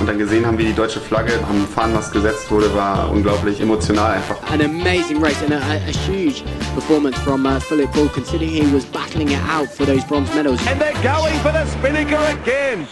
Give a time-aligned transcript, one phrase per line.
[0.00, 4.12] und dann gesehen haben, wie die deutsche Flagge am Fahnenmast gesetzt wurde, war unglaublich emotional
[4.12, 4.42] einfach.
[4.50, 6.42] An amazing race and a, a, a huge
[6.74, 10.58] performance from uh, Philip Bull, considering he was battling it out for those bronze medals.
[10.66, 12.88] And they're going for the Spinnaker again.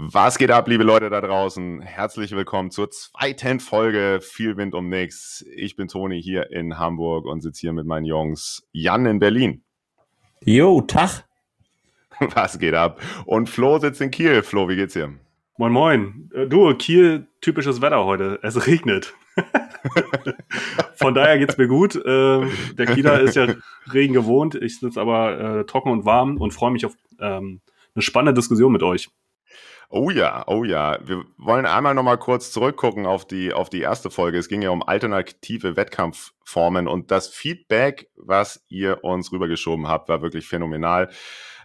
[0.00, 1.80] Was geht ab, liebe Leute da draußen?
[1.80, 5.44] Herzlich willkommen zur zweiten Folge Viel Wind um nix.
[5.56, 9.64] Ich bin Toni hier in Hamburg und sitze hier mit meinen Jungs Jan in Berlin.
[10.44, 11.27] Jo, Tag.
[12.34, 13.00] Was geht ab?
[13.24, 14.42] Und Flo sitzt in Kiel.
[14.42, 15.12] Flo, wie geht's dir?
[15.56, 16.30] Moin Moin.
[16.34, 18.38] Äh, Du, Kiel, typisches Wetter heute.
[18.42, 19.14] Es regnet.
[20.96, 22.00] Von daher geht's mir gut.
[22.04, 23.46] Ähm, Der Kieler ist ja
[23.92, 24.54] Regen gewohnt.
[24.56, 27.60] Ich sitze aber äh, trocken und warm und freue mich auf ähm,
[27.94, 29.08] eine spannende Diskussion mit euch.
[29.90, 30.98] Oh ja, oh ja.
[31.02, 34.36] Wir wollen einmal noch mal kurz zurückgucken auf die, auf die erste Folge.
[34.38, 40.20] Es ging ja um alternative Wettkampfformen und das Feedback, was ihr uns rübergeschoben habt, war
[40.20, 41.08] wirklich phänomenal.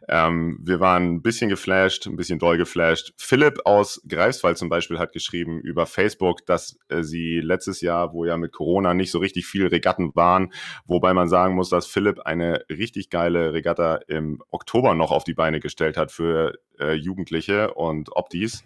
[0.09, 3.13] Ähm, wir waren ein bisschen geflasht, ein bisschen doll geflasht.
[3.17, 8.25] Philipp aus Greifswald zum Beispiel hat geschrieben über Facebook, dass äh, sie letztes Jahr, wo
[8.25, 10.51] ja mit Corona nicht so richtig viel Regatten waren,
[10.85, 15.33] wobei man sagen muss, dass Philipp eine richtig geile Regatta im Oktober noch auf die
[15.33, 18.63] Beine gestellt hat für äh, Jugendliche und Optis.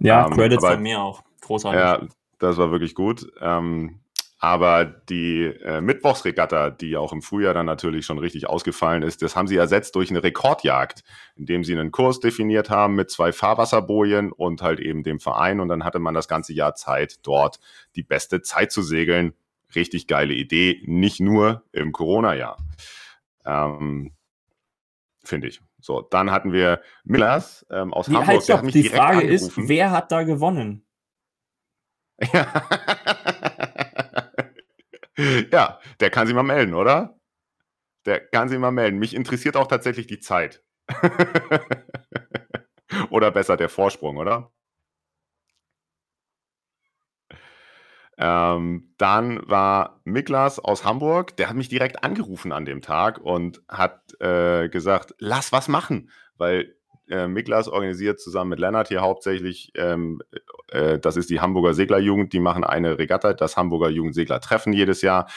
[0.00, 1.22] Ja, Ähm, Credits aber- von mir auch.
[1.42, 1.80] Großartig.
[1.80, 3.26] Ja, das war wirklich gut.
[3.40, 4.00] Ähm,
[4.42, 9.36] aber die äh, Mittwochsregatta, die auch im Frühjahr dann natürlich schon richtig ausgefallen ist, das
[9.36, 11.04] haben sie ersetzt durch eine Rekordjagd,
[11.36, 15.60] indem sie einen Kurs definiert haben mit zwei Fahrwasserbojen und halt eben dem Verein.
[15.60, 17.60] Und dann hatte man das ganze Jahr Zeit, dort
[17.96, 19.34] die beste Zeit zu segeln.
[19.74, 22.56] Richtig geile Idee, nicht nur im Corona-Jahr.
[23.44, 24.12] Ähm,
[25.22, 25.60] Finde ich.
[25.82, 28.26] So, dann hatten wir Millers ähm, aus Die, Hamburg.
[28.28, 28.68] halt, stopp.
[28.68, 29.68] Die Frage ist, angerufen.
[29.68, 30.82] wer hat da gewonnen?
[32.34, 32.64] Ja.
[35.52, 37.18] ja, der kann sich mal melden, oder?
[38.06, 38.98] Der kann sich mal melden.
[38.98, 40.62] Mich interessiert auch tatsächlich die Zeit.
[43.10, 44.50] oder besser der Vorsprung, oder?
[48.18, 53.62] Ähm, dann war Miklas aus Hamburg, der hat mich direkt angerufen an dem Tag und
[53.66, 56.76] hat äh, gesagt, lass was machen, weil
[57.10, 60.22] äh, Miklas organisiert zusammen mit Lennart hier hauptsächlich, ähm,
[60.68, 65.28] äh, das ist die Hamburger Seglerjugend, die machen eine Regatta, das Hamburger Jugendsegler-Treffen jedes Jahr.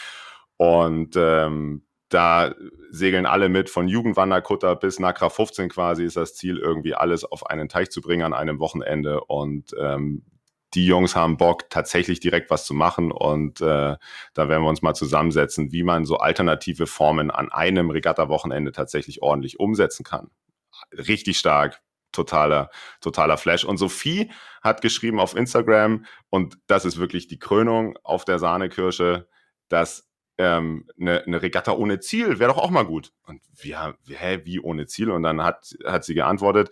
[0.57, 2.53] Und ähm, da
[2.91, 7.47] segeln alle mit, von Jugendwanderkutter bis Nakra 15 quasi ist das Ziel, irgendwie alles auf
[7.47, 9.23] einen Teich zu bringen an einem Wochenende.
[9.23, 10.23] Und ähm,
[10.75, 13.11] die Jungs haben Bock, tatsächlich direkt was zu machen.
[13.11, 13.95] Und äh,
[14.33, 19.21] da werden wir uns mal zusammensetzen, wie man so alternative Formen an einem Regatta-Wochenende tatsächlich
[19.21, 20.29] ordentlich umsetzen kann.
[20.91, 22.69] Richtig stark, totaler,
[23.01, 23.65] totaler Flash.
[23.65, 29.27] Und Sophie hat geschrieben auf Instagram, und das ist wirklich die Krönung auf der Sahnekirsche,
[29.69, 33.11] dass ähm, eine, eine Regatta ohne Ziel wäre doch auch mal gut.
[33.27, 35.11] Und wir, hä, wie ohne Ziel?
[35.11, 36.71] Und dann hat, hat sie geantwortet,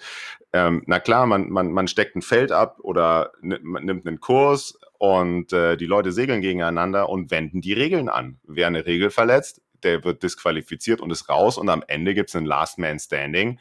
[0.53, 4.79] ähm, na klar, man, man, man steckt ein Feld ab oder man nimmt einen Kurs
[4.97, 8.39] und äh, die Leute segeln gegeneinander und wenden die Regeln an.
[8.43, 12.35] Wer eine Regel verletzt, der wird disqualifiziert und ist raus und am Ende gibt es
[12.35, 13.59] einen Last Man Standing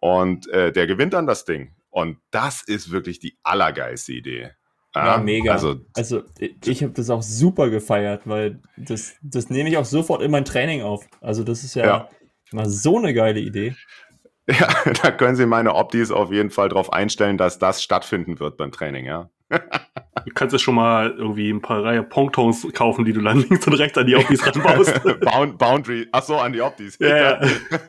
[0.00, 1.74] und äh, der gewinnt dann das Ding.
[1.90, 4.50] Und das ist wirklich die allergeilste Idee.
[4.94, 5.52] Ja, mega.
[5.52, 9.84] Also, Also ich, ich habe das auch super gefeiert, weil das, das nehme ich auch
[9.84, 11.06] sofort in mein Training auf.
[11.20, 12.08] Also das ist ja, Ja.
[12.52, 13.76] mal so eine geile Idee.
[14.50, 14.68] ja,
[15.02, 18.72] da können Sie meine Optis auf jeden Fall darauf einstellen, dass das stattfinden wird beim
[18.72, 19.30] Training, ja.
[20.26, 23.66] Du kannst ja schon mal irgendwie ein paar Reihe Ponktons kaufen, die du dann links
[23.66, 25.00] und rechts an die Optis ranbaust.
[25.20, 26.98] Bound, Boundary, ach so, an die Optis.
[26.98, 27.40] Ja, ja.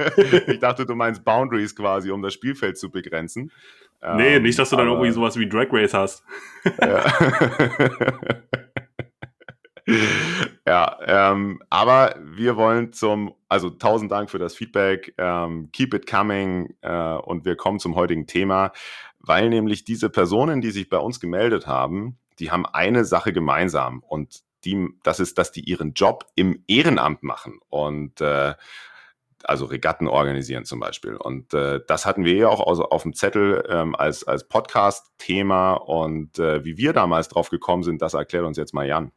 [0.47, 3.51] ich dachte, du meinst Boundaries quasi, um das Spielfeld zu begrenzen.
[4.15, 6.23] nee, Ähm, nicht, dass du dann aber- irgendwie sowas wie Drag Race hast.
[6.79, 7.03] Ja,
[10.67, 16.09] ja ähm, aber wir wollen zum, also tausend Dank für das Feedback, ähm, keep it
[16.09, 18.71] coming äh, und wir kommen zum heutigen Thema,
[19.23, 24.03] weil nämlich diese Personen, die sich bei uns gemeldet haben, die haben eine Sache gemeinsam
[24.07, 28.53] und die, das ist, dass die ihren Job im Ehrenamt machen und äh,
[29.43, 31.15] also Regatten organisieren zum Beispiel.
[31.15, 35.73] Und äh, das hatten wir ja auch aus, auf dem Zettel ähm, als, als Podcast-Thema.
[35.73, 39.11] Und äh, wie wir damals drauf gekommen sind, das erklärt uns jetzt mal Jan.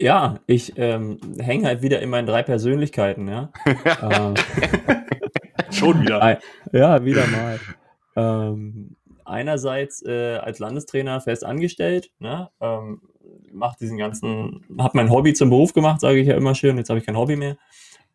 [0.00, 3.50] Ja, ich ähm, hänge halt wieder in meinen drei Persönlichkeiten, ja.
[3.64, 4.34] äh,
[5.72, 6.38] Schon wieder.
[6.72, 7.58] Ja, wieder mal.
[8.16, 12.50] Ähm, einerseits äh, als Landestrainer fest angestellt, ne?
[12.60, 13.02] ähm,
[13.52, 16.88] macht diesen ganzen, habe mein Hobby zum Beruf gemacht, sage ich ja immer schön, jetzt
[16.88, 17.56] habe ich kein Hobby mehr.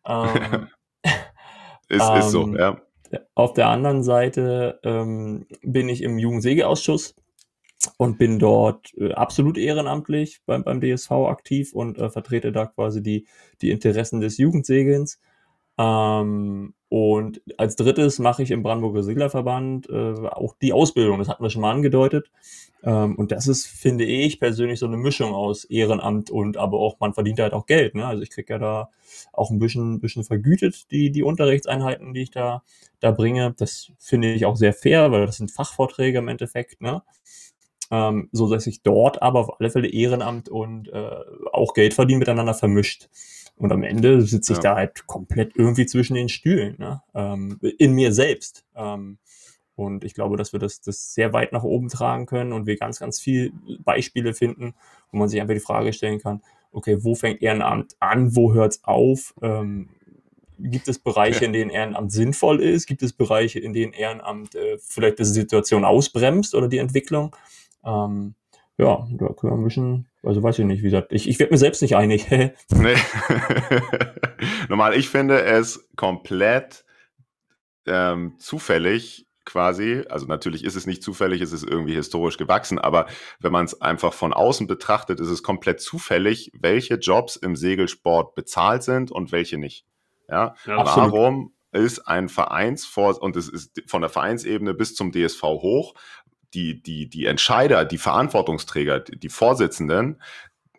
[0.06, 0.68] Ähm,
[1.88, 2.80] ist, ist so, Ähm, ja.
[3.34, 7.14] Auf der anderen Seite ähm, bin ich im Jugendsägeausschuss
[7.98, 13.02] und bin dort äh, absolut ehrenamtlich beim, beim DSV aktiv und äh, vertrete da quasi
[13.02, 13.26] die,
[13.60, 15.20] die Interessen des Jugendsegelns.
[15.78, 21.42] Ähm, und als drittes mache ich im Brandenburger Seglerverband äh, auch die Ausbildung, das hatten
[21.42, 22.30] wir schon mal angedeutet.
[22.82, 27.00] Ähm, und das ist, finde ich persönlich, so eine Mischung aus Ehrenamt und aber auch,
[27.00, 27.94] man verdient halt auch Geld.
[27.94, 28.04] Ne?
[28.06, 28.90] Also ich kriege ja da
[29.32, 32.62] auch ein bisschen, bisschen vergütet, die, die Unterrichtseinheiten, die ich da,
[33.00, 33.54] da bringe.
[33.56, 36.82] Das finde ich auch sehr fair, weil das sind Fachvorträge im Endeffekt.
[36.82, 37.02] Ne?
[37.90, 41.10] Ähm, so dass ich dort aber auf alle Fälle Ehrenamt und äh,
[41.52, 43.08] auch Geld verdienen miteinander vermischt.
[43.56, 44.62] Und am Ende sitze ich Ja.
[44.62, 47.02] da halt komplett irgendwie zwischen den Stühlen, ne?
[47.14, 48.64] ähm, in mir selbst.
[48.74, 49.18] Ähm,
[49.74, 52.76] und ich glaube, dass wir das, das sehr weit nach oben tragen können und wir
[52.76, 53.52] ganz, ganz viel
[53.84, 54.74] Beispiele finden,
[55.10, 58.72] wo man sich einfach die Frage stellen kann, okay, wo fängt Ehrenamt an, wo hört
[58.72, 59.34] es auf?
[59.42, 59.88] Ähm,
[60.58, 62.86] gibt es Bereiche, in denen Ehrenamt sinnvoll ist?
[62.86, 67.34] Gibt es Bereiche, in denen Ehrenamt äh, vielleicht die Situation ausbremst oder die Entwicklung?
[67.84, 68.34] Ähm,
[68.78, 71.52] ja, da können wir ein bisschen, also weiß ich nicht, wie gesagt, ich, ich werde
[71.52, 72.26] mir selbst nicht einig.
[72.30, 72.96] Nee.
[74.68, 76.84] Normal, ich finde es komplett
[77.86, 83.06] ähm, zufällig quasi, also natürlich ist es nicht zufällig, es ist irgendwie historisch gewachsen, aber
[83.40, 88.34] wenn man es einfach von außen betrachtet, ist es komplett zufällig, welche Jobs im Segelsport
[88.34, 89.84] bezahlt sind und welche nicht.
[90.28, 91.12] Ja, Ja, Absolut.
[91.12, 95.94] warum ist ein Vereinsvor und es ist von der Vereinsebene bis zum DSV hoch,
[96.54, 100.20] die, die, die Entscheider, die Verantwortungsträger, die Vorsitzenden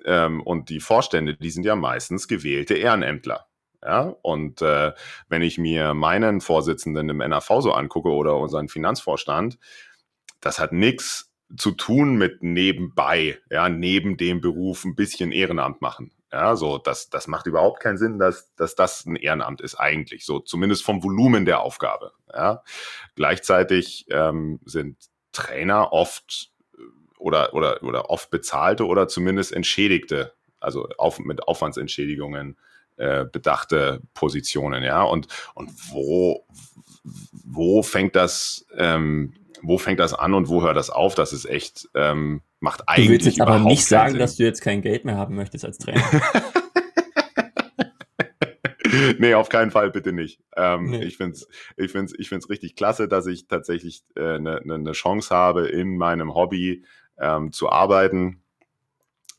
[0.06, 3.48] ähm, und die Vorstände, die sind ja meistens gewählte Ehrenämtler.
[3.86, 4.94] Ja, und äh,
[5.28, 9.60] wenn ich mir meinen Vorsitzenden im NAV so angucke oder unseren Finanzvorstand,
[10.40, 16.12] das hat nichts zu tun mit nebenbei, ja, neben dem Beruf ein bisschen Ehrenamt machen.
[16.32, 20.26] Ja, so, das, das macht überhaupt keinen Sinn, dass, dass das ein Ehrenamt ist eigentlich,
[20.26, 22.14] so zumindest vom Volumen der Aufgabe.
[22.34, 22.64] Ja.
[23.16, 24.98] Gleichzeitig ähm, sind
[25.34, 26.82] Trainer oft äh,
[27.18, 32.58] oder, oder, oder oft bezahlte oder zumindest entschädigte, also auf, mit Aufwandsentschädigungen
[32.98, 35.04] äh, bedachte Positionen, ja.
[35.04, 36.46] Und, und wo,
[37.44, 41.16] wo fängt das, ähm, wo fängt das an und wo hört das auf?
[41.16, 44.20] Das ist echt, ähm, macht Du eigentlich willst jetzt aber nicht sagen, Sinn.
[44.20, 46.04] dass du jetzt kein Geld mehr haben möchtest als Trainer.
[49.20, 50.40] nee, auf keinen Fall, bitte nicht.
[50.56, 51.04] Ähm, Nee.
[51.04, 51.48] Ich finde es
[51.78, 55.34] ich find's, ich find's richtig klasse, dass ich tatsächlich eine äh, ne, ne ne Chance
[55.34, 56.84] habe, in meinem Hobby
[57.18, 58.42] ähm, zu arbeiten.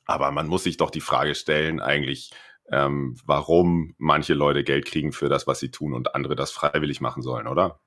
[0.07, 2.33] Aber man muss sich doch die Frage stellen, eigentlich,
[2.71, 7.01] ähm, warum manche Leute Geld kriegen für das, was sie tun und andere das freiwillig
[7.01, 7.81] machen sollen, oder?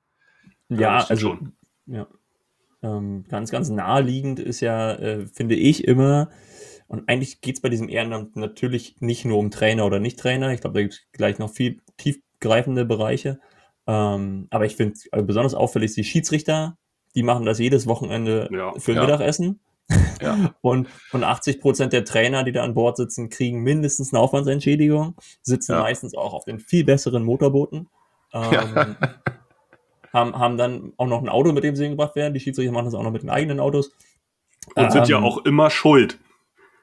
[0.68, 1.52] Ja, also schon.
[1.86, 2.06] ja.
[2.80, 6.30] Ähm, ganz, ganz naheliegend ist ja, äh, finde ich immer,
[6.88, 10.52] und eigentlich geht es bei diesem Ehrenamt natürlich nicht nur um Trainer oder Nicht-Trainer.
[10.52, 13.38] Ich glaube, da gibt es gleich noch viel tiefgreifende Bereiche.
[13.86, 16.76] Ähm, aber ich finde äh, besonders auffällig die Schiedsrichter,
[17.14, 18.72] die machen das jedes Wochenende Ja.
[18.78, 19.02] für Ja.
[19.02, 19.60] Mittagessen.
[20.20, 20.54] Ja.
[20.60, 25.14] Und, und 80 Prozent der Trainer, die da an Bord sitzen, kriegen mindestens eine Aufwandsentschädigung,
[25.42, 25.80] sitzen Ja.
[25.80, 27.88] meistens auch auf den viel besseren Motorbooten.
[28.34, 28.96] Ähm,
[30.12, 32.34] haben, haben dann auch noch ein Auto, mit dem sie hingebracht werden.
[32.34, 33.92] Die Schiedsrichter machen das auch noch mit den eigenen Autos.
[34.74, 36.18] Und sind ja Ähm, auch immer schuld.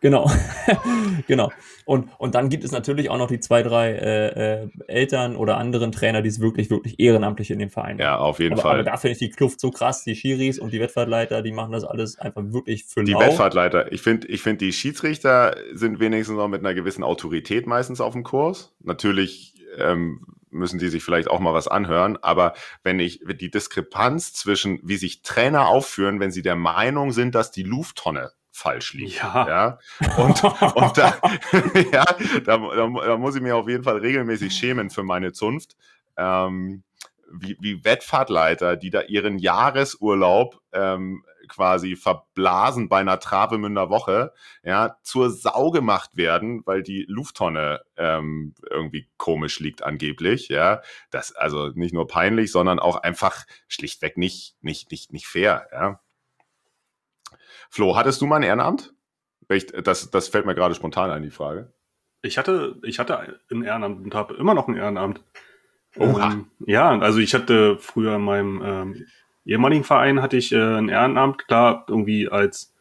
[0.02, 0.30] Genau.
[1.28, 1.52] genau.
[1.86, 5.58] Und, und dann gibt es natürlich auch noch die zwei, drei äh, äh, Eltern oder
[5.58, 8.74] anderen Trainer, die es wirklich, wirklich ehrenamtlich in dem Verein Ja, auf jeden aber, Fall.
[8.76, 10.04] aber da finde ich die Kluft so krass.
[10.04, 13.14] Die Schiris und die Wettfahrtleiter, die machen das alles einfach wirklich für Die.
[13.14, 13.92] Wettfahrtleiter.
[13.92, 18.14] Ich finde, ich find, die Schiedsrichter sind wenigstens noch mit einer gewissen Autorität meistens auf
[18.14, 18.76] dem Kurs.
[18.84, 24.34] Natürlich ähm, müssen die sich vielleicht auch mal was anhören, aber wenn ich die Diskrepanz
[24.34, 29.18] zwischen, wie sich Trainer aufführen, wenn sie der Meinung sind, dass die Lufttonne falsch liegt.
[29.18, 29.48] Ja.
[29.48, 29.80] ja?
[30.18, 31.18] Und, und da,
[31.92, 32.06] ja,
[32.46, 35.76] da, da, da muss ich mir auf jeden Fall regelmäßig schämen für meine Zunft.
[36.18, 36.84] Ähm,
[37.32, 44.32] wie, wie Wettfahrtleiter, die da ihren Jahresurlaub ähm, quasi verblasen bei einer Travemünder Woche,
[44.64, 50.82] ja, zur Sau gemacht werden, weil die Lufttonne ähm, irgendwie komisch liegt angeblich, ja.
[51.12, 56.00] Das also nicht nur peinlich, sondern auch einfach schlichtweg nicht, nicht, nicht, nicht fair, ja.
[57.70, 58.94] Flo, hattest du mal ein Ehrenamt?
[59.50, 61.72] Ich, das, das fällt mir gerade spontan ein, die Frage.
[62.22, 65.22] Ich hatte, ich hatte ein Ehrenamt und habe immer noch ein Ehrenamt.
[65.98, 66.32] Oha.
[66.32, 69.06] Ähm, ja, also ich hatte früher in meinem ähm,
[69.46, 72.74] ehemaligen Verein hatte ich äh, ein Ehrenamt, klar, irgendwie als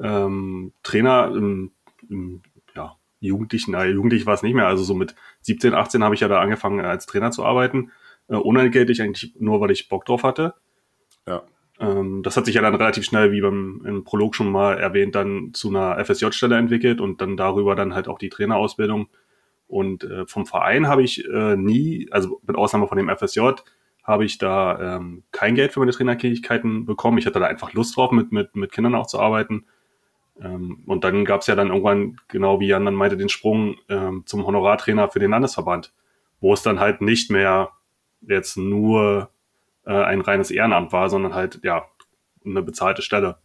[0.00, 1.72] ähm, Trainer im,
[2.08, 2.42] im
[2.74, 6.20] ja, Jugendlichen, naja, jugendlich war es nicht mehr, also so mit 17, 18 habe ich
[6.20, 7.92] ja da angefangen als Trainer zu arbeiten,
[8.28, 10.54] äh, unentgeltlich eigentlich nur, weil ich Bock drauf hatte.
[11.26, 11.42] Ja.
[11.80, 15.14] Ähm, das hat sich ja dann relativ schnell, wie beim im Prolog schon mal erwähnt,
[15.14, 19.08] dann zu einer FSJ-Stelle entwickelt und dann darüber dann halt auch die Trainerausbildung
[19.68, 23.40] Und äh, vom Verein habe ich äh, nie, also mit Ausnahme von dem FSJ,
[24.04, 27.18] habe ich da ähm, kein Geld für meine Trainertätigkeiten bekommen.
[27.18, 29.66] Ich hatte da einfach Lust drauf, mit, mit, mit Kindern auch zu arbeiten.
[30.40, 33.76] Ähm, und dann gab es ja dann irgendwann, genau wie Jan dann meinte, den Sprung
[33.88, 35.92] ähm, zum Honorartrainer für den Landesverband,
[36.40, 37.70] wo es dann halt nicht mehr
[38.22, 39.30] jetzt nur
[39.88, 41.86] äh, ein reines Ehrenamt war, sondern halt, ja,
[42.44, 43.38] eine bezahlte Stelle.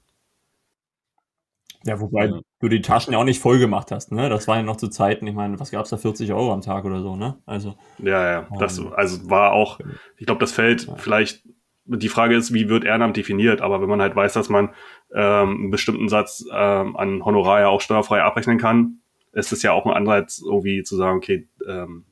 [1.86, 2.40] Ja, wobei ja.
[2.60, 4.30] du die Taschen ja auch nicht voll gemacht hast, ne?
[4.30, 6.62] Das war ja noch zu Zeiten, ich meine, was gab es da, 40 Euro am
[6.62, 7.38] Tag oder so, ne?
[7.46, 7.76] Also.
[7.98, 9.80] Ja, ja, das ähm, also war auch,
[10.18, 10.96] ich glaube, das fällt ja.
[10.96, 11.44] vielleicht,
[11.86, 14.70] die Frage ist, wie wird Ehrenamt definiert, aber wenn man halt weiß, dass man
[15.14, 19.00] ähm, einen bestimmten Satz ähm, an Honorar ja auch steuerfrei abrechnen kann,
[19.34, 22.06] ist es ja auch ein Anreiz, irgendwie zu sagen, okay, ähm,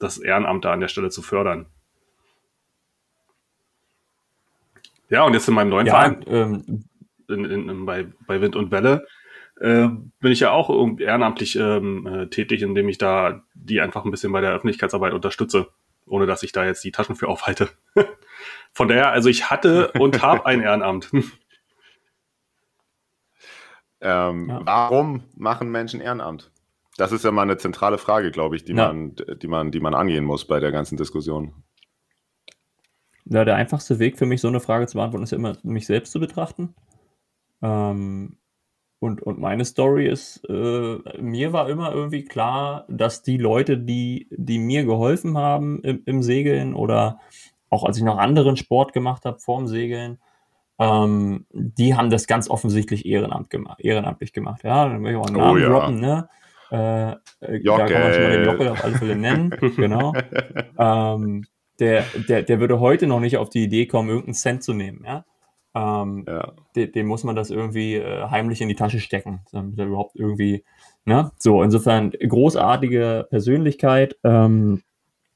[0.00, 1.66] das Ehrenamt da an der Stelle zu fördern.
[5.08, 6.24] Ja, und jetzt in meinem neuen ja, Verein.
[6.26, 6.84] Ähm,
[7.28, 9.06] in, in, bei, bei Wind und Welle,
[9.60, 9.88] äh,
[10.20, 14.32] bin ich ja auch ehrenamtlich ähm, äh, tätig, indem ich da die einfach ein bisschen
[14.32, 15.68] bei der Öffentlichkeitsarbeit unterstütze,
[16.06, 17.70] ohne dass ich da jetzt die Taschen für aufhalte.
[18.72, 21.10] Von daher, also ich hatte und habe ein Ehrenamt.
[24.00, 24.60] ähm, ja.
[24.64, 26.50] Warum machen Menschen Ehrenamt?
[26.98, 28.88] Das ist ja mal eine zentrale Frage, glaube ich, die, ja.
[28.88, 31.54] man, die, man, die man angehen muss bei der ganzen Diskussion.
[33.28, 35.86] Ja, der einfachste Weg für mich, so eine Frage zu beantworten, ist ja immer, mich
[35.86, 36.74] selbst zu betrachten.
[37.60, 38.36] Ähm,
[38.98, 44.28] und, und meine Story ist, äh, mir war immer irgendwie klar, dass die Leute, die,
[44.30, 47.20] die mir geholfen haben im, im Segeln oder
[47.68, 50.18] auch als ich noch anderen Sport gemacht habe vorm Segeln,
[50.78, 54.62] ähm, die haben das ganz offensichtlich Ehrenamt gemacht, ehrenamtlich gemacht.
[54.62, 55.68] Ja, dann möchte ich auch einen oh Namen oh, ja.
[55.68, 56.28] droppen, ne?
[56.70, 60.12] Äh, äh da kann man schon mal den Jockel auf alle Fälle nennen, genau.
[60.78, 61.44] Ähm,
[61.78, 65.04] der, der, der würde heute noch nicht auf die Idee kommen, irgendeinen Cent zu nehmen,
[65.04, 65.24] ja.
[65.74, 66.52] Ähm, ja.
[66.74, 70.16] dem, dem, muss man das irgendwie äh, heimlich in die Tasche stecken, damit er überhaupt
[70.16, 70.64] irgendwie,
[71.04, 71.32] ne?
[71.38, 74.82] So, insofern großartige Persönlichkeit ähm,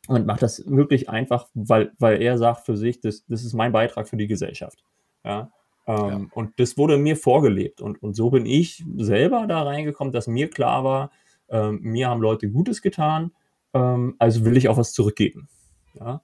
[0.09, 3.73] und macht das wirklich einfach, weil, weil er sagt für sich, das, das ist mein
[3.73, 4.82] Beitrag für die Gesellschaft.
[5.25, 5.52] Ja.
[5.87, 6.20] Ähm, ja.
[6.32, 7.80] Und das wurde mir vorgelebt.
[7.80, 11.11] Und, und so bin ich selber da reingekommen, dass mir klar war,
[11.49, 13.32] ähm, mir haben Leute Gutes getan,
[13.75, 15.49] ähm, also will ich auch was zurückgeben.
[15.94, 16.23] Ja?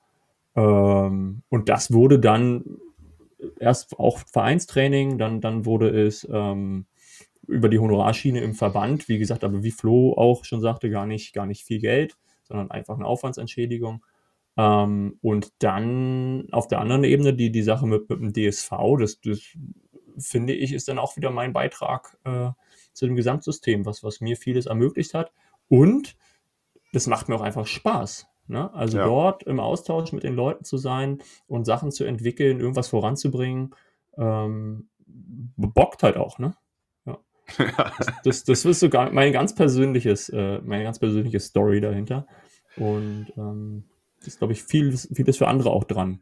[0.57, 2.79] Ähm, und das wurde dann
[3.61, 6.87] erst auch Vereinstraining, dann, dann wurde es ähm,
[7.47, 11.33] über die Honorarschiene im Verband, wie gesagt, aber wie Flo auch schon sagte, gar nicht,
[11.33, 14.05] gar nicht viel Geld, sondern einfach eine Aufwandsentschädigung.
[14.57, 19.21] Ähm, und dann auf der anderen Ebene die, die Sache mit, mit dem DSV, das,
[19.21, 19.43] das
[20.19, 22.51] finde ich, ist dann auch wieder mein Beitrag äh,
[22.95, 25.31] zu dem Gesamtsystem, was, was mir vieles ermöglicht hat.
[25.69, 26.17] Und
[26.93, 28.27] das macht mir auch einfach Spaß.
[28.49, 28.73] Ne?
[28.75, 29.05] Also ja.
[29.05, 33.75] dort im Austausch mit den Leuten zu sein und Sachen zu entwickeln, irgendwas voranzubringen,
[34.17, 34.89] ähm,
[35.57, 36.55] bockt halt auch, ne?
[37.05, 37.19] Ja.
[37.59, 42.27] das, das, das ist sogar mein ganz persönliches, äh, meine ganz persönliche Story dahinter.
[42.77, 43.85] Und ähm,
[44.19, 46.21] das ist, glaube ich, vieles, vieles für andere auch dran.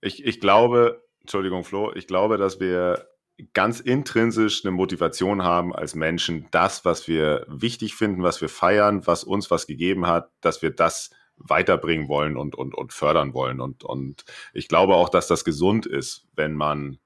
[0.00, 3.08] Ich, ich glaube, Entschuldigung, Flo, ich glaube, dass wir
[3.52, 9.06] ganz intrinsisch eine Motivation haben als Menschen, das, was wir wichtig finden, was wir feiern,
[9.06, 13.60] was uns was gegeben hat, dass wir das weiterbringen wollen und, und, und fördern wollen.
[13.60, 14.24] Und, und
[14.54, 16.98] ich glaube auch, dass das gesund ist, wenn man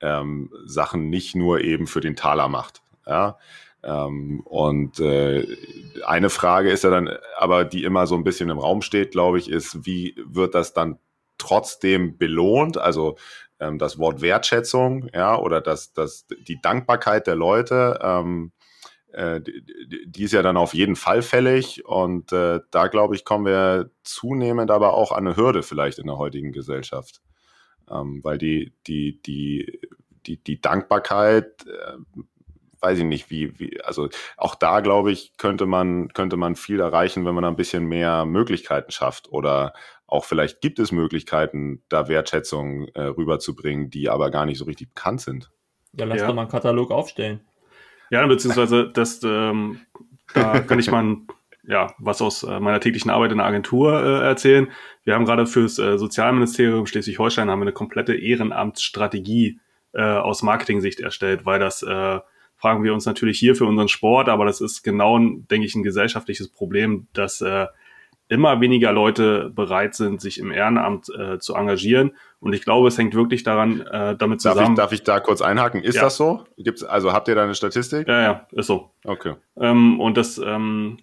[0.00, 2.82] ähm, Sachen nicht nur eben für den Taler macht.
[3.06, 3.38] Ja?
[3.82, 5.46] Ähm, und äh,
[6.04, 9.38] eine Frage ist ja dann, aber die immer so ein bisschen im Raum steht, glaube
[9.38, 10.98] ich, ist, wie wird das dann
[11.38, 12.76] trotzdem belohnt?
[12.76, 13.16] Also
[13.60, 18.52] ähm, das Wort Wertschätzung, ja, oder das, das, die Dankbarkeit der Leute, ähm,
[19.12, 19.64] äh, die,
[20.06, 21.84] die, ist ja dann auf jeden Fall fällig.
[21.86, 26.06] Und äh, da, glaube ich, kommen wir zunehmend aber auch an eine Hürde vielleicht in
[26.06, 27.20] der heutigen Gesellschaft.
[27.90, 29.80] Ähm, weil die, die, die,
[30.26, 31.96] die, die Dankbarkeit, äh,
[32.80, 36.80] weiß ich nicht, wie, wie, also auch da, glaube ich, könnte man, könnte man viel
[36.80, 39.72] erreichen, wenn man ein bisschen mehr Möglichkeiten schafft oder
[40.08, 44.94] auch vielleicht gibt es Möglichkeiten, da Wertschätzung äh, rüberzubringen, die aber gar nicht so richtig
[44.94, 45.50] bekannt sind.
[45.92, 46.26] Ja, lass ja.
[46.26, 47.40] doch mal einen Katalog aufstellen.
[48.10, 49.80] Ja, beziehungsweise das, ähm,
[50.34, 51.18] da kann ich mal
[51.68, 54.68] ja, was aus äh, meiner täglichen Arbeit in der Agentur äh, erzählen.
[55.04, 59.60] Wir haben gerade fürs äh, Sozialministerium Schleswig-Holstein haben wir eine komplette Ehrenamtsstrategie
[59.92, 62.20] äh, aus Marketing-Sicht erstellt, weil das äh,
[62.56, 65.82] fragen wir uns natürlich hier für unseren Sport, aber das ist genau, denke ich, ein
[65.82, 67.66] gesellschaftliches Problem, dass äh,
[68.28, 72.12] immer weniger Leute bereit sind, sich im Ehrenamt äh, zu engagieren.
[72.40, 74.76] Und ich glaube, es hängt wirklich daran, äh, damit zusammen.
[74.76, 75.82] Darf ich, darf ich da kurz einhaken?
[75.82, 76.02] Ist ja.
[76.02, 76.44] das so?
[76.56, 78.06] Gibt's, also habt ihr da eine Statistik?
[78.06, 78.90] Ja, ja, ist so.
[79.04, 79.34] Okay.
[79.58, 80.98] Ähm, und das, ähm,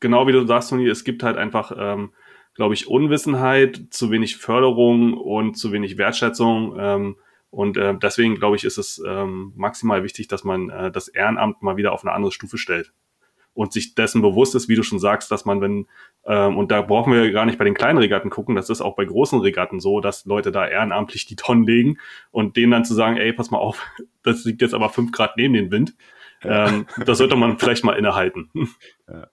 [0.00, 2.12] genau wie du sagst, Toni, es gibt halt einfach, ähm,
[2.54, 6.76] glaube ich, Unwissenheit, zu wenig Förderung und zu wenig Wertschätzung.
[6.78, 7.16] Ähm,
[7.50, 11.62] und äh, deswegen, glaube ich, ist es ähm, maximal wichtig, dass man äh, das Ehrenamt
[11.62, 12.92] mal wieder auf eine andere Stufe stellt.
[13.58, 15.88] Und sich dessen bewusst ist, wie du schon sagst, dass man, wenn,
[16.24, 18.94] ähm, und da brauchen wir gar nicht bei den kleinen Regatten gucken, das ist auch
[18.94, 21.98] bei großen Regatten so, dass Leute da ehrenamtlich die Tonnen legen
[22.30, 23.84] und denen dann zu sagen, ey, pass mal auf,
[24.22, 25.96] das liegt jetzt aber fünf Grad neben den Wind.
[26.44, 28.48] Ähm, das sollte man vielleicht mal innehalten.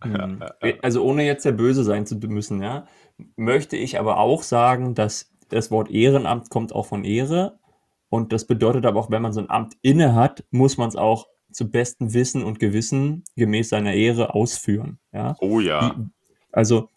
[0.05, 0.41] Mhm.
[0.81, 2.87] Also ohne jetzt der Böse sein zu müssen, ja,
[3.35, 7.59] möchte ich aber auch sagen, dass das Wort Ehrenamt kommt auch von Ehre
[8.07, 10.95] und das bedeutet aber auch, wenn man so ein Amt inne hat, muss man es
[10.95, 14.99] auch zu bestem Wissen und Gewissen gemäß seiner Ehre ausführen.
[15.13, 15.35] Ja?
[15.39, 15.95] Oh ja.
[15.95, 16.09] Die,
[16.51, 16.89] also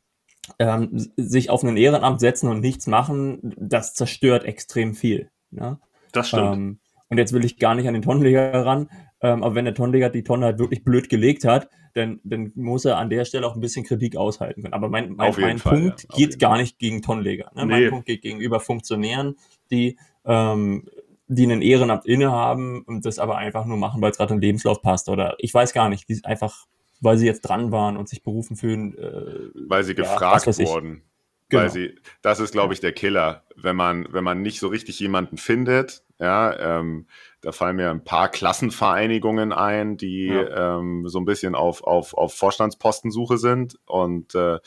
[0.58, 5.30] ähm, sich auf ein Ehrenamt setzen und nichts machen, das zerstört extrem viel.
[5.52, 5.78] Ja?
[6.12, 6.56] Das stimmt.
[6.56, 9.74] Ähm, und jetzt will ich gar nicht an den Tonnenleger ran, ähm, aber wenn der
[9.74, 13.46] Tonnenleger die Tonne halt wirklich blöd gelegt hat, dann, dann muss er an der Stelle
[13.46, 14.74] auch ein bisschen Kritik aushalten können.
[14.74, 16.16] Aber mein, mein, mein Fall, Punkt ja.
[16.16, 17.50] geht gar nicht gegen Tonnenleger.
[17.54, 17.64] Ne?
[17.64, 17.72] Nee.
[17.72, 19.36] Mein Punkt geht gegenüber Funktionären,
[19.70, 20.88] die, ähm,
[21.28, 24.80] die einen Ehrenamt innehaben und das aber einfach nur machen, weil es gerade im Lebenslauf
[24.80, 25.08] passt.
[25.08, 26.66] Oder ich weiß gar nicht, die einfach,
[27.00, 28.96] weil sie jetzt dran waren und sich berufen fühlen.
[28.96, 31.02] Äh, Weil sie ja, gefragt was wurden.
[31.50, 31.62] Genau.
[31.62, 33.44] Weil sie, das ist, glaube ich, der Killer.
[33.56, 37.06] Wenn man, wenn man nicht so richtig jemanden findet, ja, ähm,
[37.40, 42.34] da fallen mir ein paar Klassenvereinigungen ein, die ähm, so ein bisschen auf, auf, auf
[42.34, 43.78] Vorstandspostensuche sind.
[43.86, 44.58] Und äh,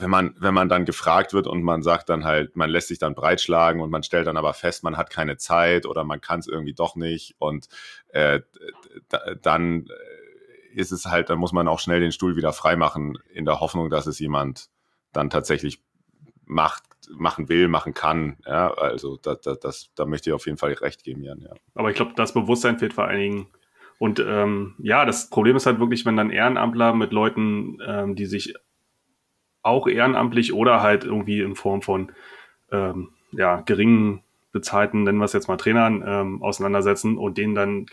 [0.00, 2.98] wenn man, wenn man dann gefragt wird und man sagt dann halt, man lässt sich
[2.98, 6.40] dann breitschlagen und man stellt dann aber fest, man hat keine Zeit oder man kann
[6.40, 7.68] es irgendwie doch nicht und
[8.08, 8.40] äh,
[9.42, 9.88] dann
[10.72, 13.90] ist es halt, dann muss man auch schnell den Stuhl wieder freimachen, in der Hoffnung,
[13.90, 14.68] dass es jemand
[15.12, 15.82] dann tatsächlich
[16.44, 18.36] macht, machen will, machen kann.
[18.46, 21.40] Ja, also da, da, das, da möchte ich auf jeden Fall recht geben, Jan.
[21.40, 21.50] Ja.
[21.74, 23.46] Aber ich glaube, das Bewusstsein fehlt vor allen Dingen.
[23.98, 28.26] Und ähm, ja, das Problem ist halt wirklich, wenn dann Ehrenamtler mit Leuten, ähm, die
[28.26, 28.54] sich
[29.62, 32.12] auch ehrenamtlich oder halt irgendwie in Form von
[32.72, 37.86] ähm, ja, geringen bezahlten, nennen wir es jetzt mal Trainern, ähm, auseinandersetzen und denen dann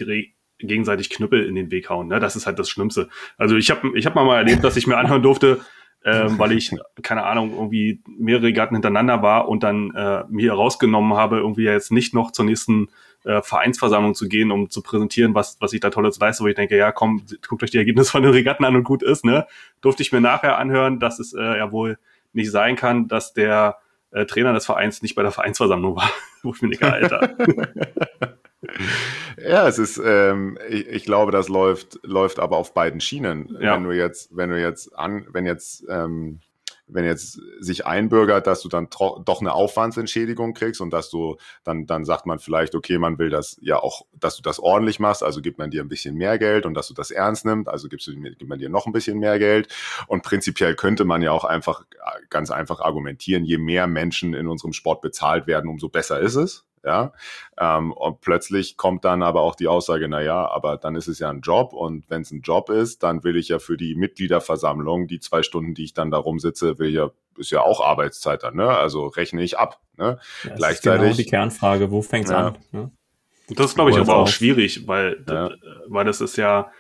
[0.60, 2.08] gegenseitig Knüppel in den Weg hauen.
[2.08, 2.20] Ne?
[2.20, 3.10] Das ist halt das Schlimmste.
[3.38, 5.62] Also ich habe ich hab mal, mal erlebt, dass ich mir anhören durfte,
[6.04, 11.16] ähm, weil ich, keine Ahnung, irgendwie mehrere Regatten hintereinander war und dann äh, mir rausgenommen
[11.16, 12.88] habe, irgendwie jetzt nicht noch zur nächsten
[13.28, 16.56] äh, Vereinsversammlung zu gehen, um zu präsentieren, was, was ich da Tolles leiste, wo ich
[16.56, 19.46] denke, ja komm, guckt euch die Ergebnisse von den Regatten an und gut ist, ne?
[19.82, 22.00] Durfte ich mir nachher anhören, dass es äh, ja wohl
[22.34, 23.78] nicht sein kann, dass der
[24.12, 26.10] äh, Trainer des Vereins nicht bei der Vereinsversammlung war.
[26.44, 27.36] wo ich mir denke, Alter.
[29.38, 33.56] Ja, es ist, ähm, ich, ich glaube, das läuft, läuft aber auf beiden Schienen.
[33.62, 33.76] Ja.
[33.76, 36.40] Wenn du jetzt, wenn du jetzt an, wenn jetzt, ähm,
[36.88, 41.86] wenn jetzt sich einbürgert, dass du dann doch eine Aufwandsentschädigung kriegst und dass du, dann,
[41.86, 45.24] dann sagt man vielleicht, okay, man will das ja auch, dass du das ordentlich machst,
[45.24, 47.90] also gibt man dir ein bisschen mehr Geld und dass du das ernst nimmst, also
[47.90, 49.68] gibst du, gibt man dir noch ein bisschen mehr Geld.
[50.08, 51.84] Und prinzipiell könnte man ja auch einfach,
[52.30, 56.64] ganz einfach argumentieren, je mehr Menschen in unserem Sport bezahlt werden, umso besser ist es.
[56.86, 57.12] Ja,
[57.60, 61.20] ähm, und plötzlich kommt dann aber auch die Aussage, na ja, aber dann ist es
[61.20, 63.96] ja ein Job und wenn es ein Job ist, dann will ich ja für die
[63.96, 68.44] Mitgliederversammlung, die zwei Stunden, die ich dann da rumsitze, will ja, ist ja auch Arbeitszeit
[68.44, 68.70] dann, ne?
[68.70, 69.80] Also rechne ich ab.
[69.98, 70.18] Ne?
[70.44, 72.48] Ja, das Gleichzeitig- ist genau die Kernfrage, wo fängt's Ja.
[72.48, 72.58] an?
[72.72, 72.92] Ne?
[73.50, 75.48] Und das ist, glaube ich, aber auch schwierig, weil, Ja.
[75.48, 76.72] äh, weil das ist ja,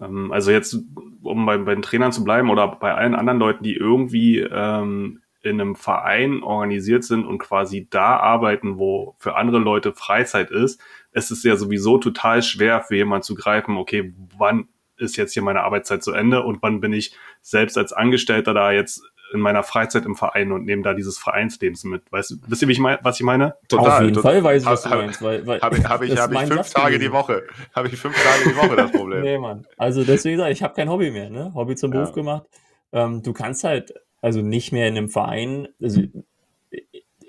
[0.00, 0.76] ähm, also jetzt,
[1.22, 5.20] um bei, bei den Trainern zu bleiben oder bei allen anderen Leuten, die irgendwie ähm,
[5.46, 10.80] in einem Verein organisiert sind und quasi da arbeiten, wo für andere Leute Freizeit ist,
[11.12, 15.42] es ist ja sowieso total schwer für jemanden zu greifen, okay, wann ist jetzt hier
[15.42, 19.62] meine Arbeitszeit zu Ende und wann bin ich selbst als Angestellter da jetzt in meiner
[19.64, 22.02] Freizeit im Verein und nehme da dieses Vereinslebens mit.
[22.12, 23.56] Weißt du, wisst ihr, wie ich mein, was ich meine?
[23.74, 25.20] Auf jeden tot- Fall weiß ich, was du meinst.
[25.20, 27.10] Weil, weil Habe ich, hab ich, das hab ich fünf Satz Tage die.
[27.10, 27.42] Woche.
[27.74, 29.22] Habe ich fünf Tage die Woche das Problem.
[29.24, 29.66] Nee, Mann.
[29.76, 31.52] Also deswegen sage ich, ich habe kein Hobby mehr, ne?
[31.54, 32.00] Hobby zum Ja.
[32.00, 32.44] Beruf gemacht.
[32.92, 33.92] Ähm, du kannst halt,
[34.26, 36.02] also nicht mehr in einem Verein, also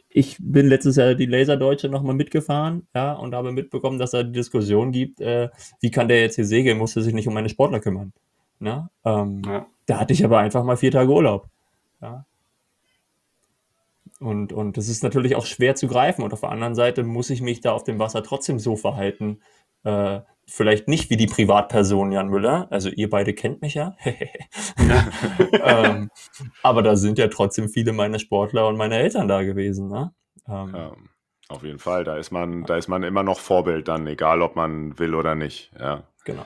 [0.10, 4.32] ich bin letztes Jahr die Laserdeutsche nochmal mitgefahren, ja, und habe mitbekommen, dass da die
[4.32, 7.50] Diskussion gibt, äh, wie kann der jetzt hier segeln, muss er sich nicht um meine
[7.50, 8.14] Sportler kümmern.
[8.60, 8.90] Ne?
[9.06, 9.68] Ähm, Ja.
[9.86, 11.48] Da hatte ich aber einfach mal vier Tage Urlaub.
[12.02, 12.26] Ja.
[14.20, 16.24] Und, und das ist natürlich auch schwer zu greifen.
[16.24, 19.40] Und auf der anderen Seite muss ich mich da auf dem Wasser trotzdem so verhalten.
[19.84, 22.68] Äh, vielleicht nicht wie die Privatperson Jan Müller.
[22.72, 23.96] Also ihr beide kennt mich ja.
[25.52, 26.10] ähm,
[26.64, 29.90] aber da sind ja trotzdem viele meiner Sportler und meine Eltern da gewesen.
[29.90, 30.12] Ne?
[30.48, 30.92] Ähm, Ja,
[31.50, 32.04] auf jeden Fall.
[32.04, 35.36] Da ist man, da ist man immer noch Vorbild dann, egal ob man will oder
[35.36, 35.72] nicht.
[35.80, 36.04] Ja.
[36.26, 36.46] Genau.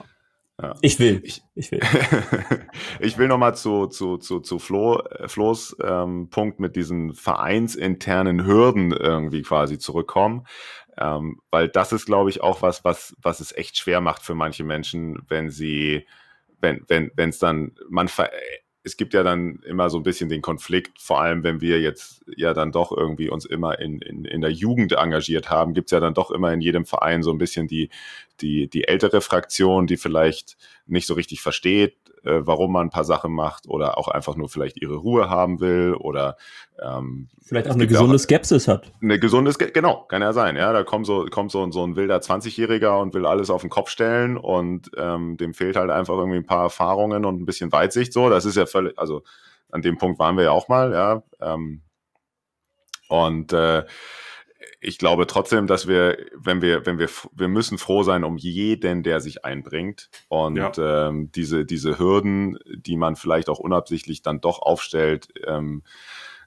[0.62, 0.76] Ja.
[0.82, 1.22] Ich will.
[1.24, 1.80] Ich- Ich will.
[3.00, 8.46] ich will nochmal zu, zu, zu, zu Flo, äh, Flo's ähm, Punkt mit diesen vereinsinternen
[8.46, 10.46] Hürden irgendwie quasi zurückkommen.
[11.02, 14.36] Ähm, weil das ist, glaube ich, auch was, was, was es echt schwer macht für
[14.36, 16.06] manche Menschen, wenn sie,
[16.60, 18.30] wenn, wenn, wenn es dann, man ver
[18.84, 22.24] es gibt ja dann immer so ein bisschen den Konflikt, vor allem wenn wir jetzt
[22.36, 25.92] ja dann doch irgendwie uns immer in, in, in der Jugend engagiert haben, gibt es
[25.92, 27.90] ja dann doch immer in jedem Verein so ein bisschen die,
[28.42, 33.04] die, die ältere Fraktion, die vielleicht nicht so richtig versteht, äh, warum man ein paar
[33.04, 36.38] Sachen macht oder auch einfach nur vielleicht ihre Ruhe haben will oder
[36.82, 38.92] ähm, Vielleicht auch eine gesunde Skepsis hat.
[39.02, 40.72] eine gesunde, Ske- genau, kann ja sein, ja.
[40.72, 43.90] Da kommt so, kommt so, so ein wilder 20-Jähriger und will alles auf den Kopf
[43.90, 48.14] stellen und ähm, dem fehlt halt einfach irgendwie ein paar Erfahrungen und ein bisschen Weitsicht
[48.14, 48.30] so.
[48.30, 49.24] Das ist ja völlig, also
[49.72, 51.24] an dem Punkt waren wir ja auch mal, ja.
[51.42, 51.82] Ähm,
[53.10, 53.84] und äh,
[54.82, 59.04] ich glaube trotzdem, dass wir, wenn wir, wenn wir, wir müssen froh sein um jeden,
[59.04, 60.10] der sich einbringt.
[60.28, 61.08] Und Ja.
[61.08, 65.84] ähm, diese, diese Hürden, die man vielleicht auch unabsichtlich dann doch aufstellt, ähm,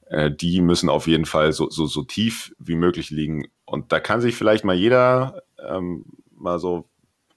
[0.06, 3.46] äh, die müssen auf jeden Fall so, so, so tief wie möglich liegen.
[3.64, 6.88] Und da kann sich vielleicht mal jeder ähm, mal so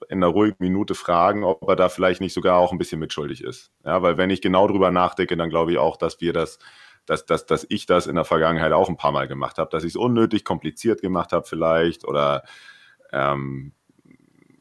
[0.08, 3.44] in einer ruhigen Minute fragen, ob er da vielleicht nicht sogar auch ein bisschen mitschuldig
[3.44, 3.70] ist.
[3.84, 6.58] Ja, weil wenn ich genau drüber nachdenke, dann glaube ich auch, dass wir das,
[7.08, 9.84] dass, dass, dass ich das in der Vergangenheit auch ein paar Mal gemacht habe, dass
[9.84, 12.42] ich es unnötig kompliziert gemacht habe vielleicht oder
[13.12, 13.72] ähm,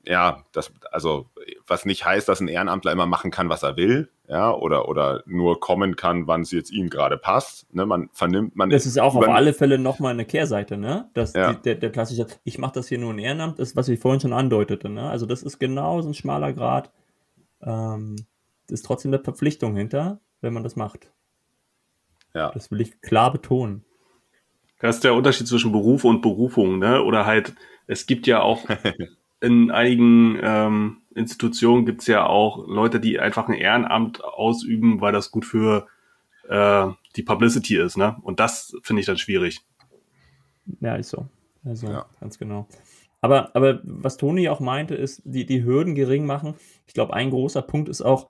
[0.06, 1.30] ja, das, also
[1.68, 5.22] was nicht heißt, dass ein Ehrenamtler immer machen kann, was er will, ja, oder, oder
[5.26, 7.74] nur kommen kann, wann es jetzt ihm gerade passt.
[7.74, 7.86] Ne?
[7.86, 11.10] Man vernimmt, man Das ist auch auf alle Fälle nochmal eine Kehrseite, ne?
[11.14, 11.54] Das, Ja.
[11.54, 14.22] die, der, der klassische, ich mache das hier nur in Ehrenamt, ist, was ich vorhin
[14.22, 15.10] schon andeutete, ne?
[15.10, 16.92] Also das ist genau so ein schmaler Grad.
[17.62, 18.16] Ähm,
[18.70, 21.12] ist trotzdem eine Verpflichtung hinter, wenn man das macht.
[22.38, 22.52] Ja.
[22.52, 23.84] Das will ich klar betonen.
[24.80, 27.02] Das ist der Unterschied zwischen Beruf und Berufung, ne?
[27.04, 27.56] Oder halt,
[27.88, 28.66] es gibt ja auch
[29.42, 35.14] in einigen ähm, Institutionen gibt es ja auch Leute, die einfach ein Ehrenamt ausüben, weil
[35.14, 35.88] das gut für
[36.48, 38.18] äh, die Publicity ist, ne?
[38.22, 39.62] Und das finde ich dann schwierig.
[40.80, 41.28] Ja, ist so.
[41.66, 42.06] Also, Ja.
[42.20, 42.68] ganz genau.
[43.20, 46.54] Aber, aber was Toni auch meinte, ist, die, die Hürden gering machen.
[46.86, 48.30] Ich glaube, ein großer Punkt ist auch,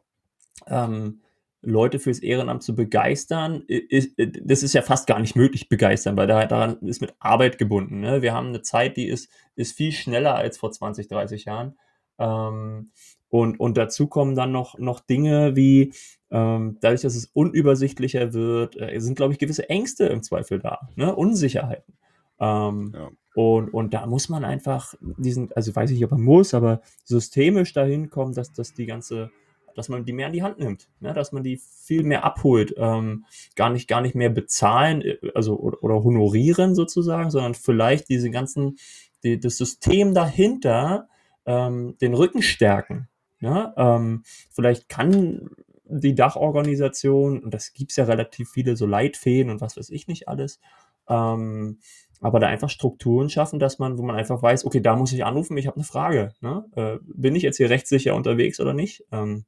[0.66, 1.20] ähm,
[1.62, 3.64] Leute fürs Ehrenamt zu begeistern.
[3.68, 7.58] Ist, das ist ja fast gar nicht möglich, begeistern, weil da, daran ist mit Arbeit
[7.58, 8.00] gebunden.
[8.02, 8.22] Ne?
[8.22, 11.78] Wir haben eine Zeit, die ist, ist viel schneller als vor 20, 30 Jahren.
[12.20, 12.92] Ähm,
[13.30, 15.94] und, und dazu kommen dann noch, noch Dinge wie,
[16.32, 20.90] ähm, dadurch, dass es unübersichtlicher wird, äh, sind, glaube ich, gewisse Ängste im Zweifel da,
[20.96, 21.16] ne?
[21.16, 21.96] Unsicherheiten.
[22.40, 23.10] Ähm, Ja.
[23.36, 27.74] und, und da muss man einfach diesen, also weiß ich, ob man muss, aber systemisch
[27.74, 29.32] dahin kommen, dass, dass die ganze,
[29.78, 31.14] dass man die mehr in die Hand nimmt, ne?
[31.14, 35.56] dass man die viel mehr abholt, ähm, gar nicht, gar nicht mehr bezahlen, äh, also
[35.56, 38.78] oder, oder honorieren sozusagen, sondern vielleicht diese ganzen,
[39.24, 41.08] die, das System dahinter
[41.46, 43.08] ähm, den Rücken stärken.
[43.40, 43.72] Ne?
[43.78, 45.52] Ähm, vielleicht kann
[45.86, 50.08] die Dachorganisation, und das gibt es ja relativ viele, so Leitfäden und was weiß ich
[50.08, 50.60] nicht alles,
[51.08, 51.80] ähm,
[52.20, 55.24] aber da einfach Strukturen schaffen, dass man, wo man einfach weiß, okay, da muss ich
[55.24, 56.34] anrufen, ich habe eine Frage.
[56.42, 56.66] Ne?
[56.76, 59.06] Äh, bin ich jetzt hier rechtssicher unterwegs oder nicht?
[59.12, 59.46] Ähm,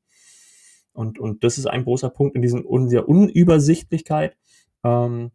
[1.00, 4.36] und, und das ist ein großer Punkt in diesem, in dieser Unübersichtlichkeit,
[4.84, 5.32] ähm,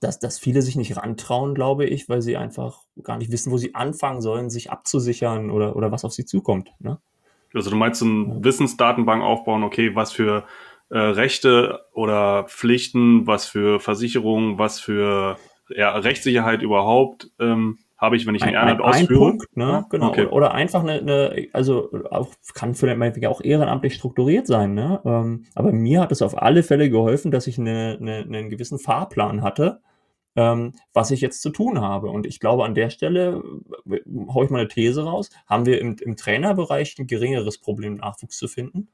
[0.00, 3.58] dass, dass viele sich nicht rantrauen, glaube ich, weil sie einfach gar nicht wissen, wo
[3.58, 6.72] sie anfangen sollen, sich abzusichern oder, oder was auf sie zukommt.
[6.80, 6.98] Ne?
[7.54, 10.44] Also du meinst so eine Wissensdatenbank aufbauen, okay, was für
[10.88, 18.26] äh, Rechte oder Pflichten, was für Versicherungen, was für ja, Rechtssicherheit überhaupt ähm, habe ich,
[18.26, 19.30] wenn ich ein, Ehrenamt ein ausführe?
[19.30, 19.64] Punkt, ne?
[19.64, 20.08] Ja, Genau.
[20.08, 20.22] okay.
[20.26, 25.00] Oder, oder einfach eine, eine, also auch, kann vielleicht meinetwegen auch ehrenamtlich strukturiert sein, ne?
[25.04, 28.78] Ähm, aber mir hat es auf alle Fälle geholfen, dass ich eine, eine, einen gewissen
[28.78, 29.80] Fahrplan hatte,
[30.36, 32.10] ähm, was ich jetzt zu tun habe.
[32.10, 33.42] Und ich glaube, an der Stelle
[33.90, 33.98] äh,
[34.32, 38.38] haue ich mal eine These raus, haben wir im, im Trainerbereich ein geringeres Problem, Nachwuchs
[38.38, 38.88] zu finden.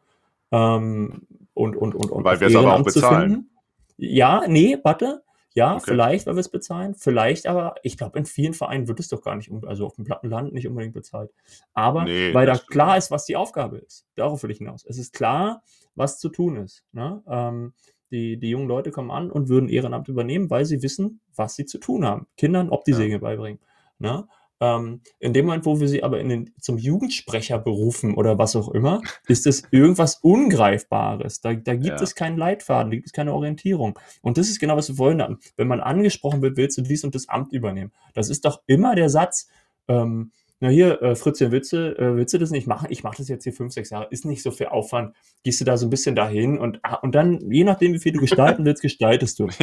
[0.50, 3.50] Ähm, und, und, und, und Weil wir es aber auch bezahlen.
[3.98, 5.23] Ja, nee, warte.
[5.54, 5.84] Ja, Okay.
[5.86, 6.94] vielleicht, weil wir es bezahlen.
[6.96, 10.04] Vielleicht aber, ich glaube, in vielen Vereinen wird es doch gar nicht, also auf dem
[10.04, 11.32] Plattenland nicht unbedingt bezahlt.
[11.74, 12.70] Aber Nee, weil da stimmt.
[12.70, 14.06] klar ist, was die Aufgabe ist.
[14.16, 14.84] Darauf will ich hinaus.
[14.84, 15.62] Es ist klar,
[15.94, 16.84] was zu tun ist.
[16.92, 17.22] Ne?
[17.28, 17.72] Ähm,
[18.10, 21.66] die, die jungen Leute kommen an und würden Ehrenamt übernehmen, weil sie wissen, was sie
[21.66, 22.26] zu tun haben.
[22.36, 23.18] Kindern ob die Ja.
[23.18, 23.60] Beibringen.
[23.98, 24.26] Ne?
[24.60, 28.54] Ähm, in dem Moment, wo wir sie aber in den, zum Jugendsprecher berufen oder was
[28.56, 31.40] auch immer, ist es irgendwas Ungreifbares.
[31.40, 32.02] Da, da gibt Ja.
[32.02, 33.98] es keinen Leitfaden, da gibt es keine Orientierung.
[34.22, 35.38] Und das ist genau, was wir vorhin hatten.
[35.56, 37.92] Wenn man angesprochen wird, willst du dies und das Amt übernehmen.
[38.14, 39.48] Das ist doch immer der Satz,
[39.88, 42.86] ähm, na hier, äh, Fritzchen, willst du, äh, willst du das nicht machen?
[42.90, 45.14] Ich mache das jetzt hier fünf, sechs Jahre, ist nicht so viel Aufwand.
[45.42, 48.12] Gehst du da so ein bisschen dahin und, ah, und dann, je nachdem, wie viel
[48.12, 49.48] du gestalten willst, gestaltest du.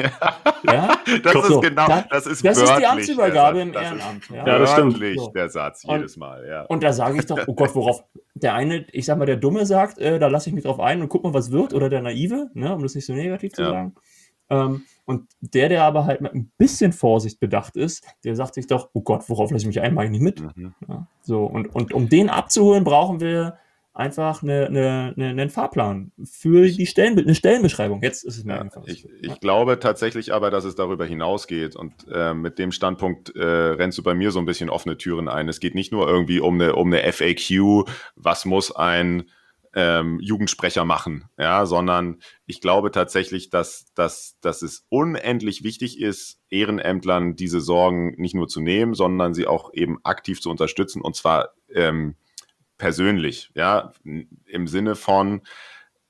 [0.63, 0.99] Ja?
[1.23, 3.73] Das So, ist genau, da- das ist das ist die Amtsübergabe im.
[3.73, 4.45] Ehrenamt, ja.
[4.45, 4.93] Ja, das stimmt.
[4.93, 5.31] wörtlich So.
[5.31, 6.61] der Satz Und- jedes Mal, ja.
[6.65, 8.03] Und da sage ich doch, oh Gott, worauf
[8.35, 11.01] der eine, ich sag mal, der Dumme sagt, äh, da lasse ich mich drauf ein
[11.01, 13.63] und guck mal, was wird, oder der Naive, ne, um das nicht so negativ zu
[13.63, 13.69] Ja.
[13.71, 13.95] sagen.
[14.51, 18.67] Ähm, und der, der aber halt mit ein bisschen Vorsicht bedacht ist, der sagt sich
[18.67, 20.41] doch, oh Gott, worauf lasse ich mich ein, mache ich nicht mit.
[20.55, 20.73] Mhm.
[20.87, 23.57] Ja, so, und, und um den abzuholen, brauchen wir
[23.93, 28.01] einfach eine, eine, eine, einen Fahrplan für die Stellen, eine Stellenbeschreibung.
[28.01, 28.83] Jetzt ist es mir Ja, einfach.
[28.85, 33.43] ich, ich glaube tatsächlich aber, dass es darüber hinausgeht und äh, mit dem Standpunkt äh,
[33.43, 35.49] rennst du bei mir so ein bisschen offene Türen ein.
[35.49, 37.85] Es geht nicht nur irgendwie um eine, um eine FAQ,
[38.15, 39.23] was muss ein
[39.73, 46.39] ähm, Jugendsprecher machen, ja, sondern ich glaube tatsächlich, dass, dass, dass es unendlich wichtig ist,
[46.49, 51.15] Ehrenämtlern diese Sorgen nicht nur zu nehmen, sondern sie auch eben aktiv zu unterstützen und
[51.15, 52.15] zwar ähm,
[52.77, 55.41] persönlich, ja, im Sinne von,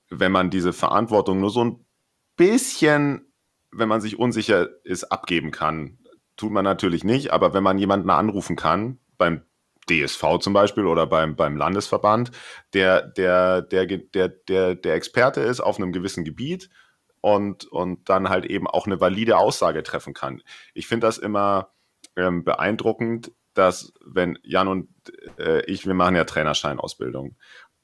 [0.10, 1.86] wenn man diese Verantwortung nur so ein
[2.38, 3.32] bisschen,
[3.72, 6.00] wenn man sich unsicher ist, abgeben kann.
[6.38, 9.42] Tut man natürlich nicht, aber wenn man jemanden anrufen kann, beim
[9.90, 12.32] DSV zum Beispiel oder beim, beim Landesverband,
[12.74, 16.70] der, der, der, der, der, der Experte ist auf einem gewissen Gebiet
[17.22, 20.42] und, und dann halt eben auch eine valide Aussage treffen kann.
[20.74, 21.72] Ich finde das immer
[22.16, 24.90] ähm, beeindruckend, dass wenn Jan und
[25.38, 27.36] äh, ich, wir machen ja Trainerscheinausbildung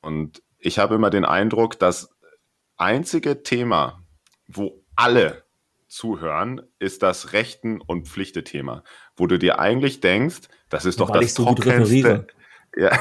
[0.02, 2.16] und ich habe immer den Eindruck, dass
[2.78, 4.04] einzige Thema,
[4.48, 5.47] wo alle
[5.98, 8.84] zuhören, ist das Rechten- und Pflichtethema,
[9.16, 12.28] wo du dir eigentlich denkst, das ist doch Weil das so trockenste.
[12.76, 12.92] Ja.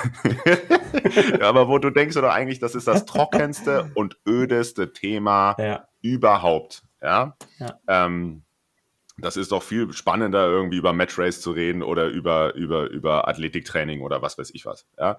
[1.38, 5.86] ja, aber wo du denkst doch eigentlich, das ist das trockenste und ödeste Thema Ja.
[6.00, 6.82] überhaupt.
[7.02, 7.36] Ja.
[7.58, 7.78] Ja.
[7.86, 8.45] Ähm,
[9.18, 14.02] das ist doch viel spannender, irgendwie über Matchrace zu reden oder über, über, über Athletiktraining
[14.02, 14.86] oder was weiß ich was.
[14.98, 15.16] Ja?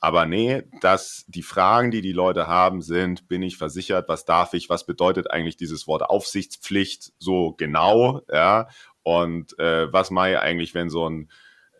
[0.00, 4.52] Aber nee, dass die Fragen, die die Leute haben, sind, bin ich versichert, was darf
[4.52, 8.68] ich, was bedeutet eigentlich dieses Wort Aufsichtspflicht so genau, ja?
[9.02, 11.30] Und äh, was mache ich eigentlich, wenn so ein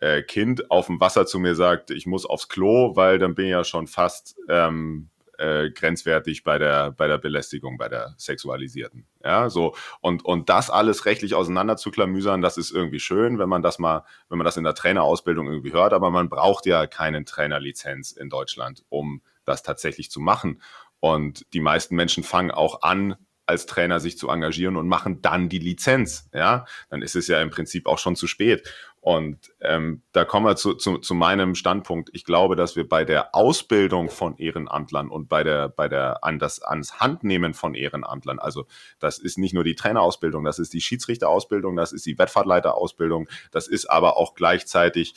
[0.01, 3.45] äh, Kind auf dem Wasser zu mir sagt, ich muss aufs Klo, weil dann bin
[3.45, 9.07] ich ja schon fast ähm, äh, grenzwertig bei der, bei der Belästigung, bei der sexualisierten.
[9.23, 9.75] Ja, so.
[10.01, 13.79] Und, und das alles rechtlich auseinander zu klamüsern, das ist irgendwie schön, wenn man das
[13.79, 18.11] mal, wenn man das in der Trainerausbildung irgendwie hört, aber man braucht ja keine Trainerlizenz
[18.11, 20.61] in Deutschland, um das tatsächlich zu machen.
[20.99, 23.15] Und die meisten Menschen fangen auch an,
[23.49, 26.29] als Trainer sich zu engagieren und machen dann die Lizenz.
[26.33, 28.71] Ja, dann ist es ja im Prinzip auch schon zu spät.
[29.01, 32.09] Und ähm, da kommen wir zu, zu, zu meinem Standpunkt.
[32.13, 36.37] Ich glaube, dass wir bei der Ausbildung von Ehrenamtlern und bei der, bei der an
[36.37, 38.65] das ans Handnehmen von Ehrenamtlern, also
[38.99, 43.67] das ist nicht nur die Trainerausbildung, das ist die Schiedsrichterausbildung, das ist die Wettfahrtleiterausbildung, das
[43.67, 45.15] ist aber auch gleichzeitig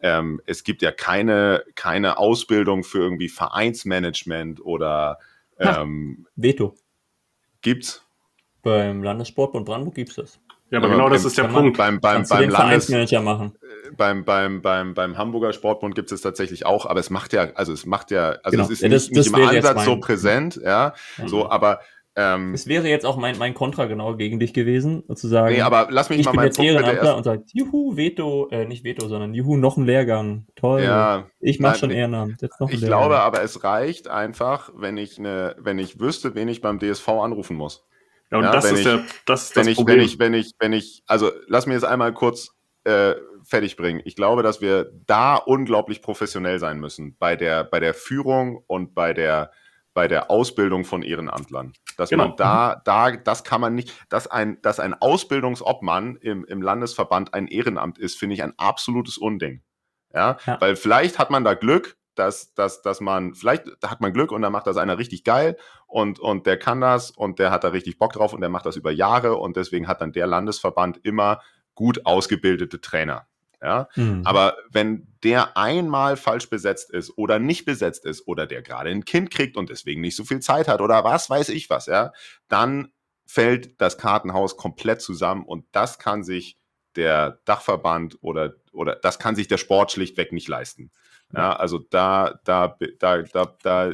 [0.00, 5.18] ähm, es gibt ja keine, keine Ausbildung für irgendwie Vereinsmanagement oder
[5.58, 6.74] ähm, Veto.
[7.62, 8.02] gibt's.
[8.62, 10.40] Beim Landessportbund Brandenburg gibt es das.
[10.74, 11.76] Ja, aber Aber genau das ist der Punkt.
[11.78, 13.52] Beim, beim, beim, den Landes, Vereinsmanager machen.
[13.96, 17.72] beim, beim, beim, beim Hamburger Sportbund gibt es tatsächlich auch, aber es macht ja, also
[17.72, 18.64] es macht ja, also Genau.
[18.64, 21.28] es ist Ja, das- nicht, das nicht im Ansatz so präsent, ja, Ja.
[21.28, 21.80] so, aber
[22.16, 25.60] ähm, Es wäre jetzt auch mein, mein Kontra genau gegen dich gewesen, zu sagen, nee,
[25.62, 28.66] aber lass mich ich mal bin meinen jetzt Punkt Ehrenamtler und sagt, juhu, Veto, äh,
[28.66, 30.46] nicht Veto, sondern juhu, noch ein Lehrgang.
[30.54, 30.82] Toll.
[30.82, 32.40] ja, ich mache schon Ehrenamt.
[32.40, 33.00] Jetzt noch ich Lehrgang.
[33.00, 37.08] glaube aber, es reicht einfach, wenn ich eine, wenn ich wüsste, wen ich beim DSV
[37.08, 37.84] anrufen muss.
[38.30, 39.98] Ja, und Ja, das ist ich- der, das ist wenn das ich, Problem.
[39.98, 42.50] wenn ich, wenn ich, wenn ich, also lass mir jetzt einmal kurz
[42.84, 44.02] äh, fertig bringen.
[44.04, 48.94] Ich glaube, dass wir da unglaublich professionell sein müssen bei der, bei der Führung und
[48.94, 49.52] bei der,
[49.94, 51.72] bei der Ausbildung von Ehrenamtlern.
[51.96, 52.28] Dass Genau.
[52.28, 57.32] man da, da, das kann man nicht, dass ein, dass ein Ausbildungsobmann im, im Landesverband
[57.34, 59.62] ein Ehrenamt ist, finde ich ein absolutes Unding.
[60.12, 60.36] Ja?
[60.46, 60.60] Ja.
[60.60, 64.42] weil vielleicht hat man da Glück, dass, dass, dass man, vielleicht hat man Glück und
[64.42, 67.68] dann macht das einer richtig geil und, und der kann das und der hat da
[67.68, 70.98] richtig Bock drauf und der macht das über Jahre und deswegen hat dann der Landesverband
[71.04, 71.40] immer
[71.74, 73.26] gut ausgebildete Trainer.
[73.62, 74.22] Ja, Mhm.
[74.24, 79.06] aber wenn der einmal falsch besetzt ist oder nicht besetzt ist oder der gerade ein
[79.06, 82.12] Kind kriegt und deswegen nicht so viel Zeit hat oder was weiß ich was, ja,
[82.48, 82.92] dann
[83.24, 86.58] fällt das Kartenhaus komplett zusammen und das kann sich
[86.96, 90.90] der Dachverband oder, oder das kann sich der Sport schlichtweg nicht leisten.
[91.36, 93.90] Ja, also da, da, da, da, da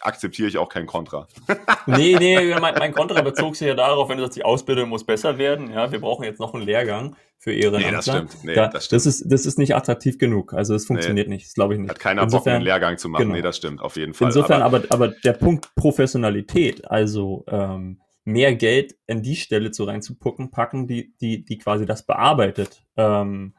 [0.00, 1.26] akzeptiere ich auch kein Kontra.
[1.86, 5.04] Nee, nee, mein, mein Kontra bezog sich ja darauf, wenn du sagst, die Ausbildung muss
[5.04, 5.72] besser werden.
[5.72, 7.90] Ja, wir brauchen jetzt noch einen Lehrgang für Ehrenamtler.
[7.90, 8.44] Nee, das stimmt.
[8.44, 8.96] Nee, da, das stimmt.
[9.00, 10.54] Das, ist, das ist nicht attraktiv genug.
[10.54, 11.46] Also es funktioniert nicht.
[11.46, 11.90] Das glaube ich nicht.
[11.90, 13.22] Hat keiner Bock, Insofern- einen Lehrgang zu machen.
[13.22, 13.34] genau.
[13.34, 14.28] Nee, das stimmt, auf jeden Fall.
[14.28, 20.52] Insofern aber, aber der Punkt Professionalität, also ähm, mehr Geld in die Stelle zu reinzupucken,
[20.52, 23.54] packen, die, die, die quasi das bearbeitet, ähm,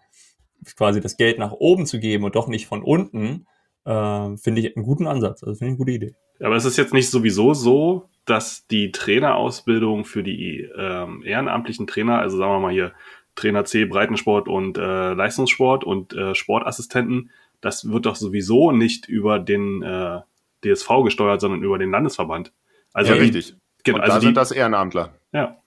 [0.76, 3.48] quasi das Geld nach oben zu geben und doch nicht von unten,
[3.86, 5.44] ähm, finde ich einen guten Ansatz.
[5.44, 6.16] Also finde ich eine gute Idee.
[6.40, 12.20] Aber es ist jetzt nicht sowieso so, dass die Trainerausbildung für die ähm, ehrenamtlichen Trainer,
[12.20, 12.94] also sagen wir mal hier
[13.36, 19.40] Trainer C, Breitensport und äh, Leistungssport und äh, Sportassistenten, das wird doch sowieso nicht über
[19.40, 20.20] den äh,
[20.64, 22.54] DSV gesteuert, sondern über den Landesverband.
[22.94, 23.56] Also ja, richtig.
[23.84, 25.14] Genau, und da also sind die, das Ehrenamtler.
[25.34, 25.58] ja.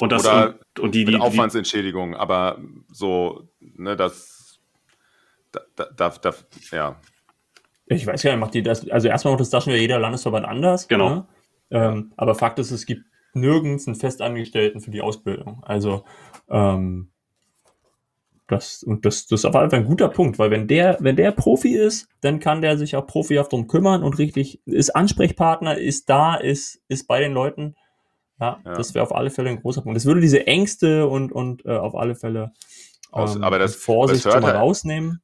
[0.00, 2.58] Und das Oder und, und die, die, Mit Aufwandsentschädigung, aber
[2.90, 4.60] so, ne, das,
[5.52, 5.60] da,
[5.96, 6.34] da, da,
[6.72, 7.00] ja.
[7.86, 10.46] Ich weiß ja, macht die das, also erstmal macht das da schon wieder jeder Landesverband
[10.46, 10.88] anders.
[10.88, 11.08] Genau.
[11.10, 11.26] Ne?
[11.70, 13.04] Ähm, aber Fakt ist, es gibt
[13.34, 15.62] nirgends einen Festangestellten für die Ausbildung.
[15.64, 16.04] Also
[16.48, 17.10] ähm,
[18.46, 21.16] das, und das, das ist auf jeden Fall ein guter Punkt, weil wenn der, wenn
[21.16, 25.78] der Profi ist, dann kann der sich auch profihaft drum kümmern und richtig, ist Ansprechpartner,
[25.78, 27.74] ist da, ist, ist bei den Leuten.
[28.40, 28.74] Ja, Ja.
[28.74, 29.96] das wäre auf alle Fälle ein großer Punkt.
[29.96, 32.52] Das würde diese Ängste und, und äh, auf alle Fälle
[33.12, 35.20] Aus- ähm, aber das- Vorsicht es schon mal hört halt- rausnehmen.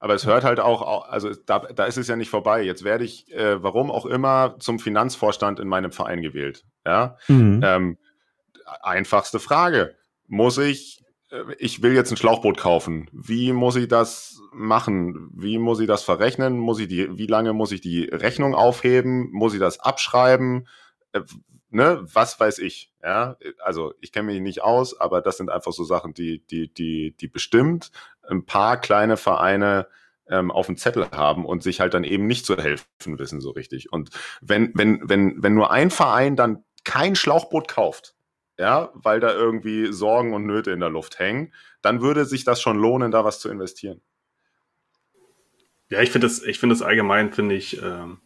[0.00, 2.62] Aber es hört halt auch, au- also da, da ist es ja nicht vorbei.
[2.62, 6.64] Jetzt werde ich, äh, warum auch immer, zum Finanzvorstand in meinem Verein gewählt.
[6.86, 7.60] Ja, Mhm.
[7.64, 7.98] ähm,
[8.82, 9.96] einfachste Frage.
[10.26, 13.08] Muss ich, äh, ich will jetzt ein Schlauchboot kaufen.
[13.12, 15.30] Wie muss ich das machen?
[15.34, 16.58] Wie muss ich das verrechnen?
[16.58, 19.30] Muss ich die, wie lange muss ich die Rechnung aufheben?
[19.32, 20.66] Muss ich das abschreiben?
[21.70, 22.92] Ne, was weiß ich.
[23.02, 26.72] Ja, also ich kenne mich nicht aus, aber das sind einfach so Sachen, die, die,
[26.72, 27.90] die, die bestimmt
[28.28, 29.86] ein paar kleine Vereine
[30.30, 33.50] ähm, auf dem Zettel haben und sich halt dann eben nicht zu helfen wissen so
[33.50, 33.92] richtig.
[33.92, 38.14] Und wenn, wenn, wenn, wenn nur ein Verein dann kein Schlauchboot kauft,
[38.58, 41.52] ja, weil da irgendwie Sorgen und Nöte in der Luft hängen,
[41.82, 44.00] dann würde sich das schon lohnen, da was zu investieren.
[45.90, 48.20] Ja, ich finde das, ich finde das allgemein, finde ich, ähm,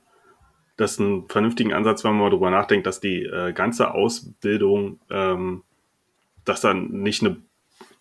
[0.77, 5.01] das ist ein vernünftigen Ansatz, wenn man mal drüber nachdenkt, dass die äh, ganze Ausbildung,
[5.11, 5.63] ähm,
[6.45, 7.37] dass dann nicht eine,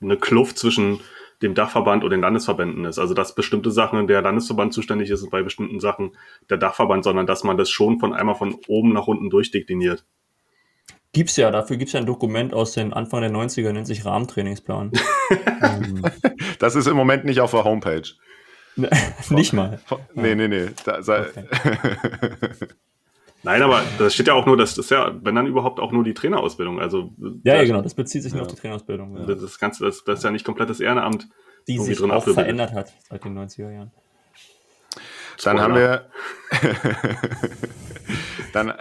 [0.01, 0.99] eine Kluft zwischen
[1.41, 2.99] dem Dachverband und den Landesverbänden ist.
[2.99, 6.15] Also dass bestimmte Sachen der Landesverband zuständig ist und bei bestimmten Sachen
[6.49, 10.05] der Dachverband, sondern dass man das schon von einmal von oben nach unten durchdekliniert.
[11.13, 14.91] Gibt's ja, dafür gibt's ja ein Dokument aus den Anfang der 90er, nennt sich Rahmentrainingsplan.
[15.61, 16.01] ähm,
[16.59, 18.03] Das ist im Moment nicht auf der Homepage.
[19.29, 19.79] nicht mal.
[20.13, 20.69] Nee, nee, nee.
[20.85, 21.27] Da, sei,
[23.43, 26.03] Nein, aber das steht ja auch nur, das ist ja, wenn dann überhaupt auch nur
[26.03, 26.79] die Trainerausbildung.
[26.79, 27.11] Also
[27.43, 28.47] Ja, ja, genau, das bezieht sich nur Ja.
[28.47, 31.27] auf die Trainerausbildung, ja, Das Ganze, das, das ist ja nicht komplettes Ehrenamt.
[31.67, 33.91] die sich drin auch verändert hat seit den 90er Jahren.
[35.43, 36.05] Dann haben wir.
[38.53, 38.73] dann,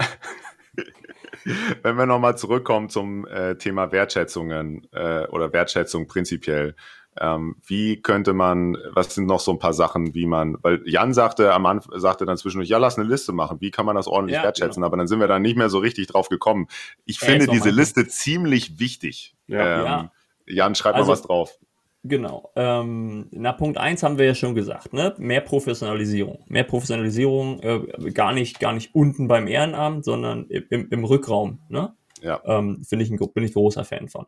[1.82, 6.74] wenn wir nochmal zurückkommen zum äh, Thema Wertschätzungen äh, oder Wertschätzung prinzipiell.
[7.20, 11.12] Ähm, wie könnte man, was sind noch so ein paar Sachen, wie man, weil Jan
[11.12, 14.06] sagte am Anfang, sagte dann zwischendurch, ja, lass eine Liste machen, wie kann man das
[14.06, 14.86] ordentlich Ja, wertschätzen, genau.
[14.86, 16.68] aber dann sind wir da nicht mehr so richtig drauf gekommen.
[17.06, 17.70] Ich Ja, finde diese.
[17.70, 19.34] Liste ziemlich wichtig.
[19.48, 19.78] Ja.
[19.80, 20.12] Ähm, Ja.
[20.46, 21.58] Jan, schreib Also- mal was drauf.
[22.02, 22.50] Genau.
[22.56, 25.14] Ähm, na, Punkt eins haben wir ja schon gesagt, ne?
[25.18, 26.44] Mehr Professionalisierung.
[26.46, 31.94] Mehr Professionalisierung, äh, gar nicht, gar nicht unten beim Ehrenamt, sondern im, im Rückraum, ne?
[32.22, 32.40] Ja.
[32.44, 34.26] Ähm, Finde ich ein, bin ich großer Fan von.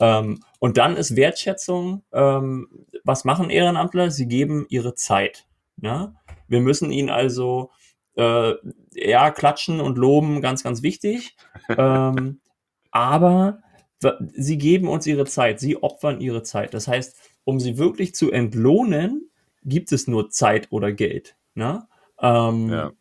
[0.00, 2.68] Ähm, und dann ist Wertschätzung, ähm,
[3.04, 4.10] was machen Ehrenamtler?
[4.10, 5.46] Sie geben ihre Zeit.
[5.76, 6.14] Ne?
[6.48, 7.70] Wir müssen ihnen also
[8.16, 8.54] äh,
[8.92, 11.36] ja klatschen und loben, ganz, ganz wichtig.
[11.68, 12.40] ähm,
[12.90, 13.60] aber
[14.34, 16.74] sie geben uns ihre Zeit, sie opfern ihre Zeit.
[16.74, 19.30] Das heißt, um sie wirklich zu entlohnen,
[19.64, 21.36] gibt es nur Zeit oder Geld.
[21.54, 21.86] Ne?
[22.20, 22.92] Ähm, Ja.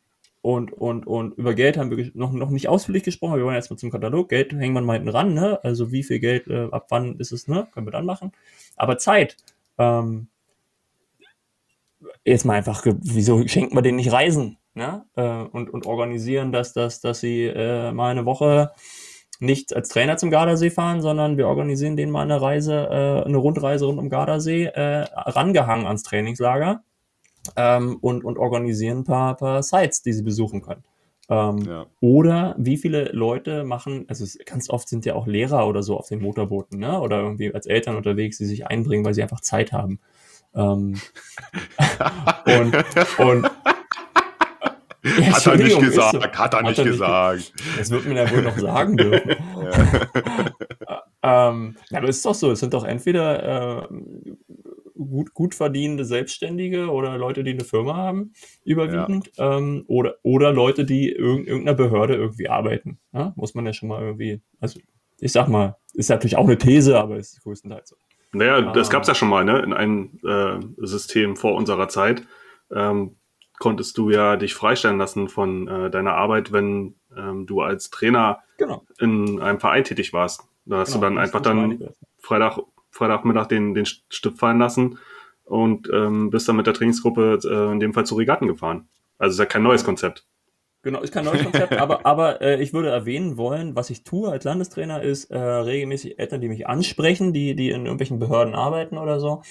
[0.41, 3.37] und, und, und über Geld haben wir noch, noch nicht ausführlich gesprochen.
[3.37, 4.29] Wir wollen jetzt mal zum Katalog.
[4.29, 5.59] Geld hängen wir mal hinten ran, ne?
[5.63, 7.67] Also wie viel Geld, äh, ab wann ist es, ne?
[7.73, 8.31] Können wir dann machen.
[8.75, 9.37] Aber Zeit,
[9.77, 10.27] ähm,
[12.25, 15.05] jetzt mal einfach, wieso schenken wir denen nicht Reisen, ne?
[15.15, 18.71] Äh, und, und organisieren das, dass, dass sie äh, mal eine Woche
[19.39, 23.37] nicht als Trainer zum Gardasee fahren, sondern wir organisieren denen mal eine Reise, äh, eine
[23.37, 26.83] Rundreise rund um Gardasee, äh, rangehangen ans Trainingslager
[27.55, 30.83] ähm, und, und organisieren ein paar, paar Sites, die sie besuchen können.
[31.29, 31.85] Ähm, Ja.
[32.01, 36.07] Oder wie viele Leute machen, also ganz oft sind ja auch Lehrer oder so auf
[36.07, 36.99] den Motorbooten, ne?
[36.99, 39.99] Oder irgendwie als Eltern unterwegs, die sich einbringen, weil sie einfach Zeit haben.
[40.53, 40.99] Ähm,
[42.45, 42.75] und,
[43.19, 43.51] und
[45.03, 46.21] Ja, Hat er nicht gesagt, so.
[46.39, 47.53] hat er nicht ge- gesagt.
[47.77, 49.31] Das wird mir ja wohl noch sagen dürfen.
[51.23, 53.87] ähm, ja, aber es ist doch so, es sind doch entweder äh,
[54.97, 60.85] gut, gut verdienende Selbstständige oder Leute, die eine Firma haben, überwiegend, ähm, oder, oder Leute,
[60.85, 62.99] die in irgendeiner Behörde irgendwie arbeiten.
[63.13, 63.33] Ja?
[63.35, 64.79] Muss man ja schon mal irgendwie, also
[65.19, 67.95] ich sag mal, ist natürlich auch eine These, aber ist größtenteils so.
[68.33, 68.91] Naja, das Ah.
[68.93, 69.59] gab es ja schon mal, ne?
[69.59, 72.23] In einem äh, System vor unserer Zeit.
[72.73, 73.15] Ähm,
[73.59, 78.39] konntest du ja dich freistellen lassen von äh, deiner Arbeit, wenn ähm, du als Trainer
[78.57, 78.83] Genau.
[78.99, 80.43] in einem Verein tätig warst.
[80.65, 80.99] Da hast genau.
[80.99, 81.89] du dann einfach dann
[82.19, 82.59] Freitag,
[82.91, 84.99] Freitagmittag den, den Stift fallen lassen
[85.45, 88.87] und ähm, bist dann mit der Trainingsgruppe äh, in dem Fall zu Regatten gefahren.
[89.17, 90.25] Also ist ja kein neues Konzept.
[90.83, 94.29] Genau, ist kein neues Konzept, aber, aber äh, ich würde erwähnen wollen, was ich tue
[94.29, 98.97] als Landestrainer, ist äh, regelmäßig Eltern, die mich ansprechen, die, die in irgendwelchen Behörden arbeiten
[98.97, 99.43] oder so.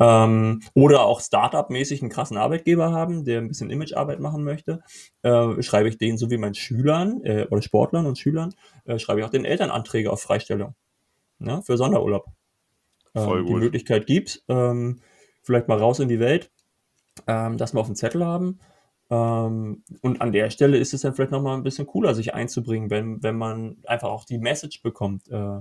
[0.00, 4.82] Ähm, oder auch Startup-mäßig einen krassen Arbeitgeber haben, der ein bisschen Imagearbeit machen möchte,
[5.22, 8.52] äh, schreibe ich denen, so wie meinen Schülern äh, oder Sportlern und Schülern,
[8.84, 10.74] äh, schreibe ich auch den Eltern Anträge auf Freistellung
[11.38, 12.26] ne, für Sonderurlaub.
[13.14, 13.62] Ähm, Voll Die gut.
[13.62, 15.00] Möglichkeit gibt, ähm,
[15.42, 16.50] vielleicht mal raus in die Welt,
[17.28, 18.58] ähm, dass wir auf dem Zettel haben.
[19.10, 22.90] Ähm, und an der Stelle ist es dann vielleicht nochmal ein bisschen cooler, sich einzubringen,
[22.90, 25.28] wenn, wenn man einfach auch die Message bekommt.
[25.28, 25.60] Äh,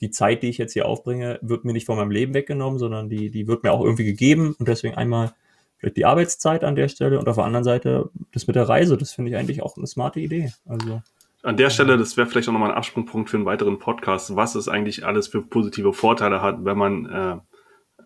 [0.00, 3.08] die Zeit, die ich jetzt hier aufbringe, wird mir nicht von meinem Leben weggenommen, sondern
[3.08, 5.32] die, die wird mir auch irgendwie gegeben und deswegen einmal
[5.78, 8.96] vielleicht die Arbeitszeit an der Stelle und auf der anderen Seite das mit der Reise,
[8.96, 10.52] das finde ich eigentlich auch eine smarte Idee.
[10.66, 11.02] Also
[11.42, 14.54] An der Stelle, das wäre vielleicht auch nochmal ein Absprungpunkt für einen weiteren Podcast, was
[14.54, 17.36] es eigentlich alles für positive Vorteile hat, wenn man äh,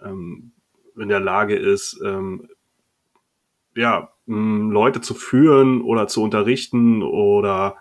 [0.05, 0.53] ähm,
[0.97, 2.49] in der Lage ist, ähm,
[3.77, 7.77] ja, Leute zu führen oder zu unterrichten oder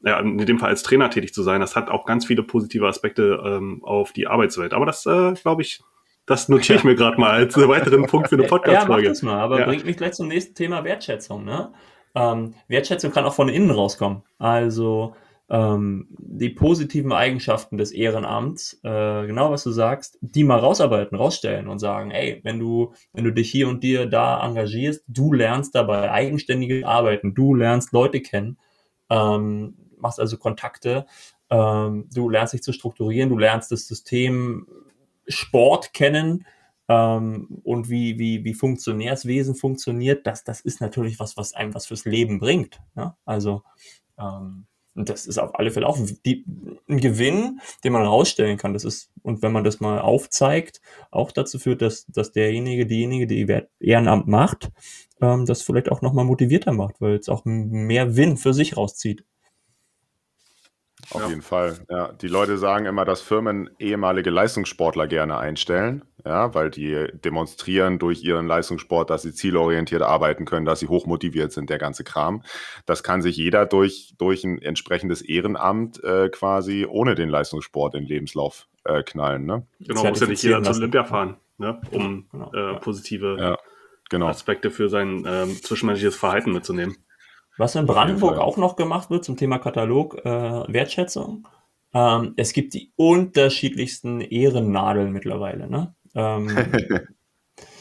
[0.00, 1.60] ja, in dem Fall als Trainer tätig zu sein.
[1.60, 4.72] Das hat auch ganz viele positive Aspekte ähm, auf die Arbeitswelt.
[4.74, 5.82] Aber das, äh, glaube ich,
[6.26, 9.08] das notiere ich mir gerade mal als weiteren Punkt für eine Ja, mach Podcast-Folge.
[9.08, 9.66] das mal, aber Ja.
[9.66, 11.44] bringt mich gleich zum nächsten Thema Wertschätzung.
[11.44, 11.72] Ne?
[12.14, 14.22] Ähm, Wertschätzung kann auch von innen rauskommen.
[14.38, 15.14] Also
[15.50, 21.68] ähm, die positiven Eigenschaften des Ehrenamts, äh, genau was du sagst, die mal rausarbeiten, rausstellen
[21.68, 25.74] und sagen, ey, wenn du, wenn du dich hier und dir da engagierst, du lernst
[25.74, 28.58] dabei eigenständiges Arbeiten, du lernst Leute kennen,
[29.10, 31.06] ähm, machst also Kontakte,
[31.50, 34.66] ähm, du lernst dich zu strukturieren, du lernst das System
[35.26, 36.46] Sport kennen,
[36.88, 41.86] ähm, und wie, wie, wie Funktionärswesen funktioniert, das, das ist natürlich was, was einem was
[41.86, 42.80] fürs Leben bringt.
[42.94, 43.16] Ja?
[43.24, 43.62] Also,
[44.18, 46.44] ähm, und das ist auf alle Fälle auch die,
[46.88, 48.72] ein Gewinn, den man rausstellen kann.
[48.72, 50.80] Das ist, und wenn man das mal aufzeigt,
[51.10, 53.46] auch dazu führt, dass, dass derjenige, diejenige, die
[53.80, 54.70] Ehrenamt macht,
[55.20, 59.24] ähm, das vielleicht auch nochmal motivierter macht, weil es auch mehr Win für sich rauszieht.
[61.10, 61.28] Auf Ja.
[61.28, 61.78] jeden Fall.
[61.90, 67.98] Ja, die Leute sagen immer, dass Firmen ehemalige Leistungssportler gerne einstellen, ja, weil die demonstrieren
[67.98, 72.42] durch ihren Leistungssport, dass sie zielorientiert arbeiten können, dass sie hochmotiviert sind, der ganze Kram.
[72.86, 78.02] Das kann sich jeder durch, durch ein entsprechendes Ehrenamt äh, quasi ohne den Leistungssport in
[78.04, 79.44] den Lebenslauf äh, knallen.
[79.44, 79.66] Ne?
[79.80, 80.80] Genau, muss ja nicht jeder Zertifizieren zu lassen.
[80.80, 81.80] Olympia fahren, ne?
[81.90, 83.58] um Genau, äh, positive Ja,
[84.08, 84.28] genau.
[84.28, 86.96] Aspekte für sein ähm, zwischenmenschliches Verhalten mitzunehmen.
[87.56, 90.30] Was in Brandenburg auch noch gemacht wird zum Thema Katalog äh,
[90.72, 91.46] Wertschätzung.
[91.92, 95.68] Ähm, es gibt die unterschiedlichsten Ehrennadeln mittlerweile.
[95.68, 95.94] Ne?
[96.14, 96.48] Ähm,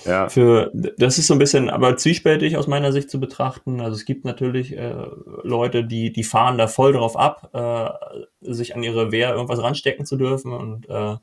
[0.06, 3.80] Ja, für, das ist so ein bisschen aber zwiespältig aus meiner Sicht zu betrachten.
[3.80, 5.06] Also es gibt natürlich äh,
[5.44, 10.06] Leute, die, die fahren da voll drauf ab, äh, sich an ihre Wehr irgendwas ranstecken
[10.06, 11.16] zu dürfen und äh,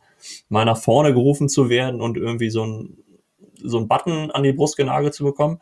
[0.48, 2.98] mal nach vorne gerufen zu werden und irgendwie so ein,
[3.62, 5.60] so ein Button an die Brust genagelt zu bekommen.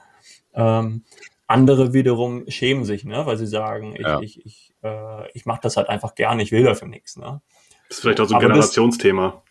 [0.55, 1.03] Ähm,
[1.49, 4.20] andere wiederum schämen sich, ne, weil sie sagen, ich, Ja.
[4.20, 7.16] ich, ich, äh, ich mache das halt einfach gerne, ich will dafür nichts.
[7.16, 7.40] Ne?
[7.88, 9.42] Das ist vielleicht auch so ein Aber das- Generationsthema.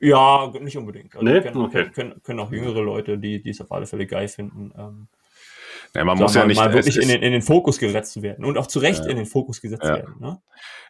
[0.00, 1.14] Ja, nicht unbedingt.
[1.16, 1.40] Also Nee?
[1.40, 1.90] können, Okay.
[1.92, 5.08] können, können, auch jüngere Leute, die die es auf alle Fälle geil finden, ähm,
[5.94, 6.58] ja man sag muss ja nicht.
[6.58, 9.10] mal wirklich in den, in den Fokus gesetzt werden und auch zu Recht Ja.
[9.10, 9.96] in den Fokus gesetzt Ja.
[9.96, 10.14] werden.
[10.20, 10.40] Ne?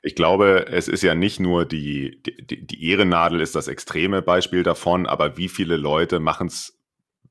[0.03, 4.65] Ich glaube, es ist ja nicht nur die, die, die Ehrennadel ist das extreme Beispiel
[4.65, 6.77] davon, aber wie viele Leute machen es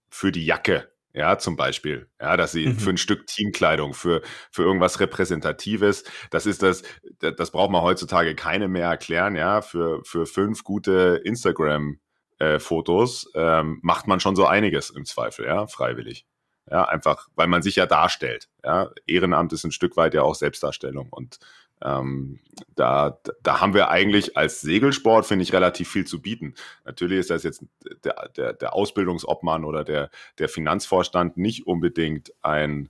[0.10, 2.80] für die Jacke, ja, zum Beispiel, ja, dass sie Mhm.
[2.80, 6.84] für ein Stück Teamkleidung, für, für irgendwas Repräsentatives, das ist das,
[7.20, 12.00] das das braucht man heutzutage keine mehr erklären, ja, für, für fünf gute Instagram
[12.40, 16.26] äh, Fotos ähm, macht man schon so einiges im Zweifel, ja, freiwillig.
[16.70, 18.48] Ja, einfach, weil man sich ja darstellt.
[18.64, 21.40] Ja, Ehrenamt ist ein Stück weit ja auch Selbstdarstellung und
[21.84, 22.40] ähm,
[22.76, 26.54] da, da haben wir eigentlich als Segelsport, finde ich, relativ viel zu bieten.
[26.86, 27.66] Natürlich ist das jetzt
[28.04, 32.90] der, der, der Ausbildungsobmann oder der, der Finanzvorstand nicht unbedingt ein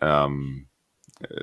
[0.00, 0.68] ähm,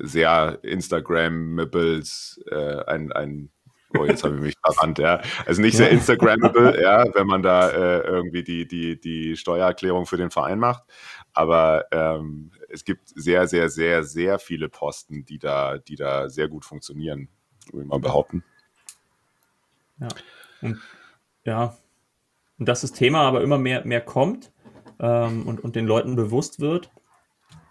[0.02, 3.50] sehr Instagrammables, äh, ein, ein
[3.98, 5.22] Oh, jetzt habe ich mich verrannt, ja.
[5.46, 10.18] Also nicht sehr Instagrammable, ja, wenn man da äh, irgendwie die, die, die Steuererklärung für
[10.18, 10.84] den Verein macht.
[11.34, 16.48] Aber ähm, es gibt sehr, sehr, sehr, sehr viele Posten, die da, die da sehr
[16.48, 17.30] gut funktionieren,
[17.72, 18.44] würde ich mal behaupten.
[20.00, 20.08] Ja.
[20.62, 20.82] Und
[21.46, 21.78] ja,
[22.58, 24.52] und dass das Thema aber immer mehr, mehr kommt
[25.00, 26.92] ähm, und, und den Leuten bewusst wird,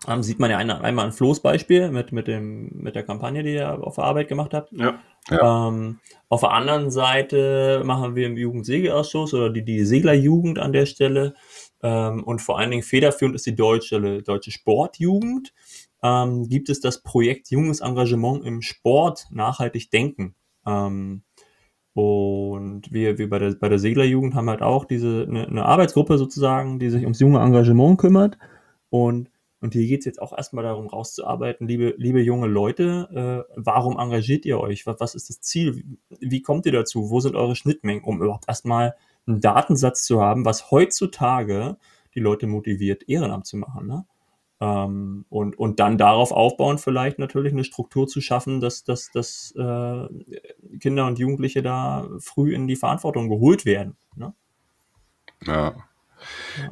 [0.09, 3.43] ähm, sieht man ja eine, einmal ein Flo's Beispiel mit, mit, dem, mit der Kampagne,
[3.43, 4.73] die ihr auf der Arbeit gemacht habt.
[4.73, 4.99] Ja.
[5.31, 10.87] Ähm, auf der anderen Seite machen wir im Jugendsegelausschuss oder die, die Seglerjugend an der
[10.87, 11.35] Stelle
[11.83, 15.53] ähm, und vor allen Dingen federführend ist die deutsche, deutsche Sportjugend.
[16.03, 20.35] Ähm, gibt es das Projekt Junges Engagement im Sport nachhaltig denken.
[20.67, 21.23] Ähm,
[21.95, 26.19] und wir, wir bei der, bei der Seglerjugend haben halt auch diese, eine, eine Arbeitsgruppe
[26.19, 28.37] sozusagen, die sich ums junge Engagement kümmert.
[28.91, 29.31] Und,
[29.65, 33.99] und hier geht es jetzt auch erstmal darum, rauszuarbeiten, liebe, liebe junge Leute, äh, warum
[33.99, 34.87] engagiert ihr euch?
[34.87, 35.83] Was, was ist das Ziel?
[36.21, 37.09] Wie, kommt ihr dazu?
[37.09, 38.95] Wo sind eure Schnittmengen, um überhaupt erstmal
[39.27, 41.79] einen Datensatz zu haben, was heutzutage
[42.15, 43.87] die Leute motiviert, Ehrenamt zu machen.
[43.87, 44.05] Ne?
[44.61, 49.55] Ähm, und, und dann darauf aufbauen, vielleicht natürlich eine Struktur zu schaffen, dass, dass, dass
[49.57, 53.97] äh, Kinder und Jugendliche da früh in die Verantwortung geholt werden.
[54.15, 54.35] Ne?
[55.47, 55.75] Ja.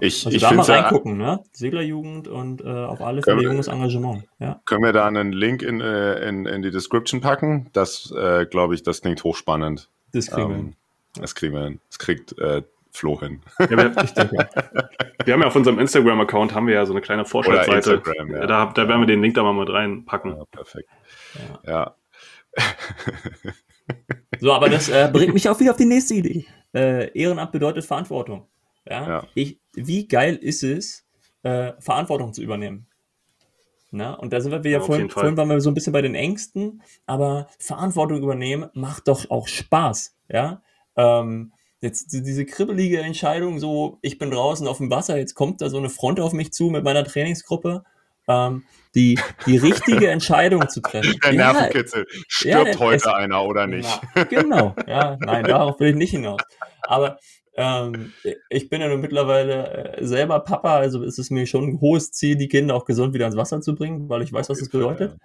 [0.01, 1.43] Ich, Also ich da mal reingucken, ne?
[1.53, 4.25] Seglerjugend und äh, auf alle Können Fälle wir- junges Engagement.
[4.39, 4.61] Ja.
[4.65, 7.69] Können wir da einen Link in, äh, in, in die Description packen?
[7.73, 9.89] Das, äh, glaube ich, das klingt hochspannend.
[10.13, 10.77] Das kriegen wir Ähm, hin.
[11.21, 11.81] Das kriegen wir hin.
[11.89, 13.41] Das kriegt äh, Flo hin.
[13.59, 14.49] Ja, wir, ich denke,
[15.25, 17.95] wir haben ja auf unserem Instagram-Account haben wir ja so eine kleine Vorschauseite.
[17.95, 18.47] Instagram, ja.
[18.47, 20.37] Da, da werden wir den Link da mal mit reinpacken.
[20.37, 20.89] Ja, perfekt.
[21.67, 21.95] Ja.
[24.41, 26.45] So, aber das äh, bringt mich auch wieder auf die nächste Idee.
[26.75, 28.47] Äh, Ehrenamt bedeutet Verantwortung.
[28.89, 29.09] Ja?
[29.09, 29.27] Ja.
[29.35, 31.05] Ich, wie geil ist es,
[31.43, 32.87] äh, Verantwortung zu übernehmen?
[33.91, 36.01] Na, und da sind wir Ja, auf vorhin, vorhin waren wir so ein bisschen bei
[36.01, 40.17] den Ängsten, aber Verantwortung übernehmen macht doch auch Spaß.
[40.31, 40.63] Ja,
[40.97, 41.53] ähm,
[41.83, 45.69] jetzt die- diese kribbelige Entscheidung, so ich bin draußen auf dem Wasser, jetzt kommt da
[45.69, 47.85] so eine Front auf mich zu mit meiner Trainingsgruppe.
[48.29, 48.63] Ähm,
[48.95, 51.19] die, die richtige Entscheidung zu treffen.
[51.25, 52.07] Der Ja, Nervenkitzel.
[52.09, 54.01] Ja, Stirbt denn heute es- einer oder nicht?
[54.15, 56.41] na, genau, ja, nein, darauf will ich nicht hinaus.
[56.83, 57.19] Aber
[57.57, 58.13] ähm,
[58.51, 62.13] ich bin ja nun mittlerweile äh, selber Papa, also ist es mir schon ein hohes
[62.13, 64.69] Ziel, die Kinder auch gesund wieder ins Wasser zu bringen, weil ich weiß, was das
[64.69, 65.17] bedeutet.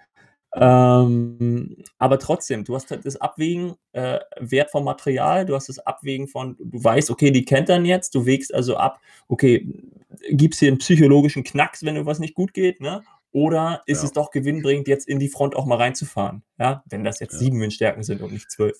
[0.54, 5.78] Ähm, aber trotzdem, du hast halt das Abwägen, äh, Wert vom Material, du hast das
[5.78, 8.98] Abwägen von, du weißt, okay, die kennt dann jetzt, du wägst also ab,
[9.28, 9.68] okay,
[10.30, 13.02] gibt's hier einen psychologischen Knacks, wenn irgendwas nicht gut geht, ne?
[13.30, 14.04] Oder ist Ja.
[14.06, 16.82] es doch gewinnbringend, jetzt in die Front auch mal reinzufahren, ja?
[16.86, 17.38] Wenn das jetzt Ja.
[17.40, 18.78] sieben Windstärken sind und nicht zwölf.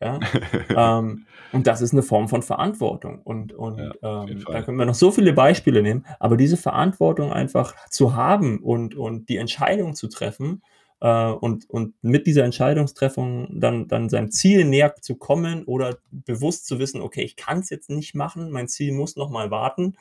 [0.00, 0.20] Ja?
[1.00, 3.20] ähm, und das ist eine Form von Verantwortung.
[3.22, 7.32] Und, und Ja, ähm, da können wir noch so viele Beispiele nehmen, aber diese Verantwortung
[7.32, 10.62] einfach zu haben und, und die Entscheidung zu treffen
[11.00, 16.66] äh, und, und mit dieser Entscheidungstreffung dann, dann seinem Ziel näher zu kommen oder bewusst
[16.66, 19.96] zu wissen, okay, ich kann es jetzt nicht machen, mein Ziel muss noch mal warten,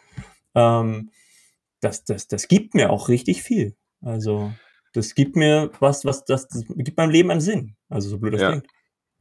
[0.55, 1.11] ähm,
[1.81, 3.75] das, das, das gibt mir auch richtig viel.
[4.01, 4.53] Also
[4.93, 7.75] das gibt mir was, was das, das gibt meinem Leben einen Sinn.
[7.89, 8.49] Also so blöd das Ja.
[8.49, 8.67] klingt.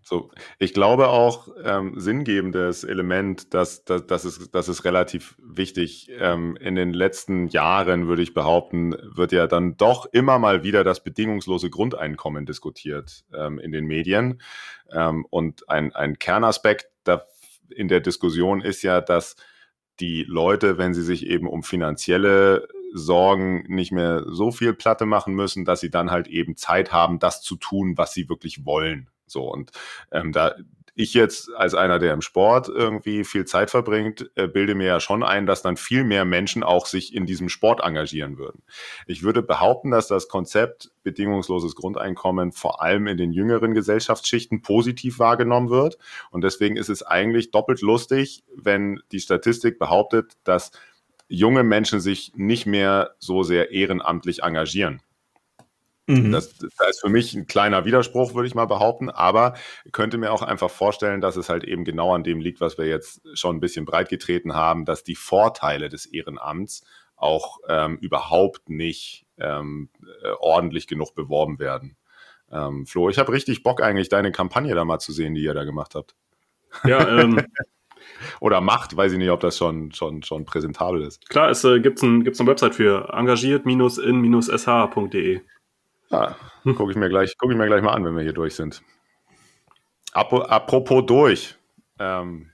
[0.05, 6.11] So, ich glaube auch, ähm, sinngebendes Element, das, das, das, ist, das ist relativ wichtig.
[6.19, 10.83] Ähm, in den letzten Jahren, würde ich behaupten, wird ja dann doch immer mal wieder
[10.83, 14.43] das bedingungslose Grundeinkommen diskutiert ähm, in den Medien.
[14.91, 17.25] Ähm, und ein, ein Kernaspekt da
[17.71, 19.37] in der Diskussion ist ja, dass
[20.01, 25.35] die Leute, wenn sie sich eben um finanzielle Sorgen nicht mehr so viel Platte machen
[25.35, 29.09] müssen, dass sie dann halt eben Zeit haben, das zu tun, was sie wirklich wollen.
[29.33, 29.71] So und
[30.13, 30.55] ähm, da
[30.95, 35.01] ich jetzt als einer, der im Sport irgendwie viel Zeit verbringt, äh, bilde mir ja
[35.01, 38.63] schon ein, dass dann viel mehr Menschen auch sich in diesem Sport engagieren würden.
[39.07, 45.19] Ich würde behaupten, dass das Konzept bedingungsloses Grundeinkommen vor allem in den jüngeren Gesellschaftsschichten positiv
[45.19, 45.97] wahrgenommen wird.
[46.31, 50.73] Und deswegen ist es eigentlich doppelt lustig, wenn die Statistik behauptet, dass
[51.29, 55.01] junge Menschen sich nicht mehr so sehr ehrenamtlich engagieren.
[56.13, 56.33] Mhm.
[56.33, 59.55] Das, das ist für mich ein kleiner Widerspruch, würde ich mal behaupten, aber
[59.93, 62.87] könnte mir auch einfach vorstellen, dass es halt eben genau an dem liegt, was wir
[62.87, 66.85] jetzt schon ein bisschen breit getreten haben, dass die Vorteile des Ehrenamts
[67.17, 69.91] auch ähm, überhaupt nicht ähm,
[70.23, 71.97] äh, ordentlich genug beworben werden.
[72.51, 75.55] Ähm, Flo, ich habe richtig Bock eigentlich, deine Kampagne da mal zu sehen, die ihr
[75.55, 76.15] da gemacht habt.
[76.85, 77.47] Ja, ähm,
[78.41, 81.29] Oder macht, weiß ich nicht, ob das schon, schon, schon präsentabel ist.
[81.29, 85.41] klar, es äh, gibt ein, gibt's eine Website für engagiert-in-sh.de.
[86.13, 88.55] Ja, gucke ich, mir gleich- guck ich mir gleich mal an, wenn wir hier durch
[88.55, 88.83] sind.
[90.13, 91.57] Apropos durch.
[91.99, 92.49] Ähm,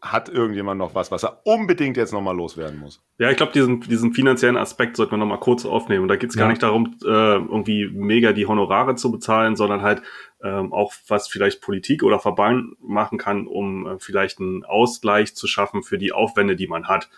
[0.00, 3.02] hat irgendjemand noch was, was er unbedingt jetzt nochmal loswerden muss?
[3.18, 6.02] Ja, ich glaube, diesen, diesen finanziellen Aspekt sollten wir nochmal kurz aufnehmen.
[6.02, 6.50] Und da geht es gar Ja.
[6.50, 10.02] nicht darum, äh, irgendwie mega die Honorare zu bezahlen, sondern halt
[10.44, 15.48] ähm, auch, was vielleicht Politik oder Verband machen kann, um äh, vielleicht einen Ausgleich zu
[15.48, 17.08] schaffen für die Aufwände, die man hat.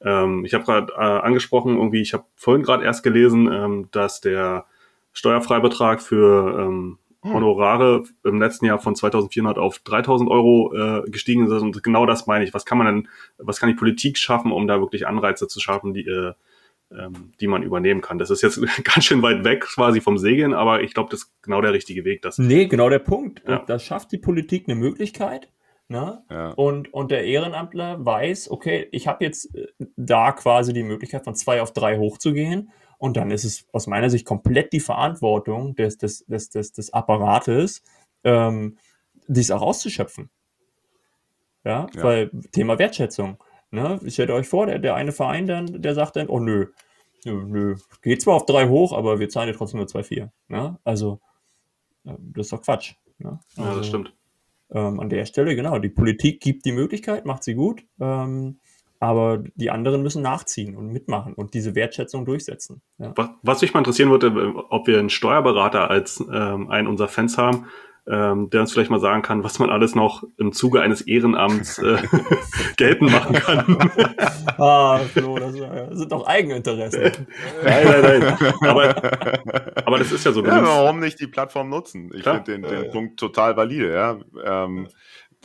[0.00, 4.20] Ähm, ich habe gerade äh, angesprochen, irgendwie, ich habe vorhin gerade erst gelesen, ähm, dass
[4.20, 4.66] der
[5.16, 11.62] Steuerfreibetrag für ähm, Honorare im letzten Jahr von 2.400 auf 3.000 Euro äh, gestiegen ist.
[11.62, 12.54] Und genau das meine ich.
[12.54, 13.08] Was kann man denn,
[13.38, 16.34] was kann die Politik schaffen, um da wirklich Anreize zu schaffen, die, äh,
[16.92, 18.18] ähm, die man übernehmen kann?
[18.18, 21.42] Das ist jetzt ganz schön weit weg quasi vom Segeln, aber ich glaube, das ist
[21.42, 22.22] genau der richtige Weg.
[22.22, 23.42] Das, Nee, genau der Punkt.
[23.48, 23.60] Ja.
[23.60, 25.48] Und da schafft die Politik eine Möglichkeit.
[25.88, 26.22] Ne?
[26.30, 26.50] Ja.
[26.50, 31.34] Und, und der Ehrenamtler weiß, okay, ich habe jetzt äh, da quasi die Möglichkeit, von
[31.34, 32.70] zwei auf drei hochzugehen.
[32.98, 36.92] Und dann ist es aus meiner Sicht komplett die Verantwortung des, des, des, des, des
[36.92, 37.82] Apparates,
[38.24, 38.78] ähm,
[39.28, 40.30] dies auch auszuschöpfen.
[41.64, 42.02] Ja, Ja.
[42.02, 43.42] weil Thema Wertschätzung.
[43.70, 44.00] Ne?
[44.06, 46.66] Stellt euch vor, der, der eine Verein dann, der sagt dann, oh nö,
[47.24, 50.32] nö, nö, geht zwar auf drei hoch, aber wir zahlen dir trotzdem nur zwei, vier.
[50.48, 50.78] Ne?
[50.84, 51.20] Also,
[52.04, 52.94] äh, das ist doch Quatsch.
[53.18, 53.40] Ne?
[53.56, 54.14] ja, Also, das stimmt.
[54.70, 58.60] ähm, an der Stelle, genau, die Politik gibt die Möglichkeit, macht sie gut, ähm,
[59.00, 62.82] aber die anderen müssen nachziehen und mitmachen und diese Wertschätzung durchsetzen.
[62.98, 63.12] Ja.
[63.16, 67.08] Was, was mich mal interessieren würde, äh, ob wir einen Steuerberater als ähm, einen unserer
[67.08, 67.66] Fans haben,
[68.08, 71.78] ähm, der uns vielleicht mal sagen kann, was man alles noch im Zuge eines Ehrenamts
[71.78, 71.98] äh,
[72.76, 73.90] geltend machen kann.
[74.58, 77.26] Ah, Flo, das äh, sind doch Eigeninteressen.
[77.62, 78.54] nein, nein, nein.
[78.62, 78.94] Aber,
[79.84, 80.42] aber das ist ja so.
[80.42, 82.10] Ja, warum nicht die Plattform nutzen?
[82.14, 83.92] Ich finde den, den Punkt total valide.
[83.92, 84.18] Ja.
[84.64, 84.88] Ähm,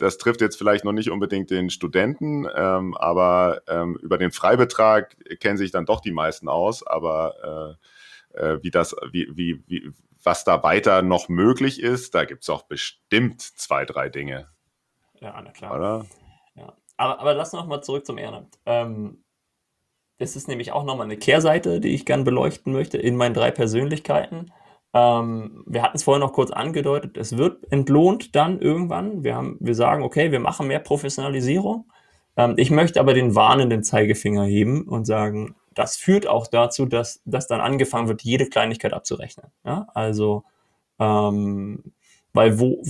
[0.02, 5.16] das trifft jetzt vielleicht noch nicht unbedingt den Studenten, ähm, aber ähm, über den Freibetrag
[5.38, 6.84] kennen sich dann doch die meisten aus.
[6.84, 7.78] Aber
[8.34, 12.42] äh, äh, wie das, wie, wie, wie, was da weiter noch möglich ist, da gibt
[12.42, 14.48] es auch bestimmt zwei, drei Dinge.
[15.20, 15.76] Ja, na klar.
[15.76, 16.06] Oder?
[16.56, 16.72] Ja.
[16.96, 18.58] Aber, aber lass noch mal zurück zum Ehrenamt.
[18.66, 19.22] Ähm,
[20.18, 23.52] es ist nämlich auch nochmal eine Kehrseite, die ich gern beleuchten möchte in meinen drei
[23.52, 24.52] Persönlichkeiten.
[24.94, 29.24] Ähm, wir hatten es vorhin noch kurz angedeutet, es wird entlohnt dann irgendwann.
[29.24, 31.86] Wir, haben, wir sagen, okay, wir machen mehr Professionalisierung.
[32.36, 37.22] Ähm, ich möchte aber den warnenden Zeigefinger heben und sagen, das führt auch dazu, dass,
[37.24, 39.46] dass dann angefangen wird, jede Kleinigkeit abzurechnen.
[39.64, 39.86] Ja?
[39.94, 40.44] Also,
[40.98, 41.92] ähm,
[42.34, 42.82] weil wo,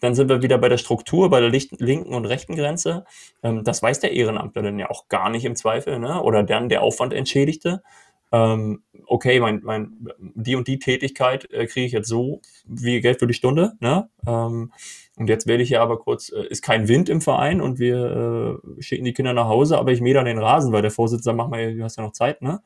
[0.00, 3.04] dann sind wir wieder bei der Struktur, bei der linken und rechten Grenze.
[3.42, 6.22] Ähm, das weiß der Ehrenamtler dann ja auch gar nicht im Zweifel, ne?
[6.22, 7.82] oder dann der Aufwand entschädigte
[8.30, 13.18] ähm, okay, mein, mein, die und die Tätigkeit äh, kriege ich jetzt so wie Geld
[13.18, 14.08] für die Stunde, ne?
[14.26, 14.72] Ähm,
[15.16, 18.60] und jetzt werde ich ja aber kurz, äh, ist kein Wind im Verein und wir
[18.78, 21.24] äh, schicken die Kinder nach Hause, aber ich mähe dann den Rasen, weil der Vorsitzende
[21.24, 22.60] sagt, mach mal, du hast ja noch Zeit, ne?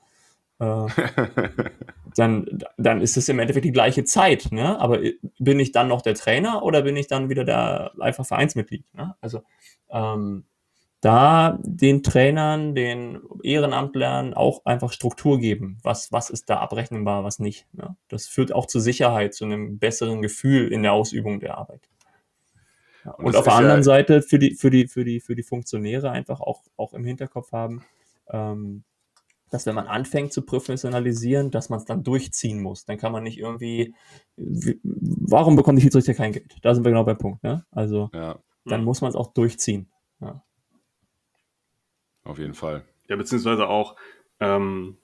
[0.59, 0.87] Äh,
[2.17, 4.81] dann, dann ist es im Endeffekt die gleiche Zeit, ne?
[4.81, 8.27] Aber äh, bin ich dann noch der Trainer oder bin ich dann wieder der einfach
[8.27, 8.85] Vereinsmitglied?
[8.95, 9.15] Ne?
[9.21, 9.43] Also
[9.91, 10.45] ähm,
[11.03, 15.79] da den Trainern, den Ehrenamtlern auch einfach Struktur geben.
[15.83, 17.67] Was, was ist da abrechenbar, was nicht.
[17.73, 17.97] Ne?
[18.07, 21.91] Das führt auch zur Sicherheit, zu einem besseren Gefühl in der Ausübung der Arbeit.
[23.05, 25.35] Ja, und, und auf der anderen ja Seite für die, für die, für die, für
[25.35, 27.85] die Funktionäre einfach auch, auch im Hinterkopf haben,
[28.31, 28.85] ähm,
[29.51, 32.85] dass wenn man anfängt zu professionalisieren, dass man es dann durchziehen muss.
[32.85, 33.93] Dann kann man nicht irgendwie,
[34.37, 36.55] warum bekommt die Schiedsrichter kein Geld?
[36.63, 37.43] Da sind wir genau beim Punkt.
[37.43, 37.67] Ne?
[37.73, 38.39] Also ja.
[38.67, 39.89] dann muss man es auch durchziehen.
[42.25, 42.85] Auf jeden Fall.
[43.09, 43.97] Ja, beziehungsweise auch
[44.41, 44.97] ähm,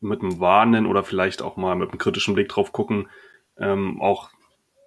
[0.00, 3.08] mit einem warnen oder vielleicht auch mal mit einem kritischen Blick drauf gucken,
[3.58, 4.30] ähm, auch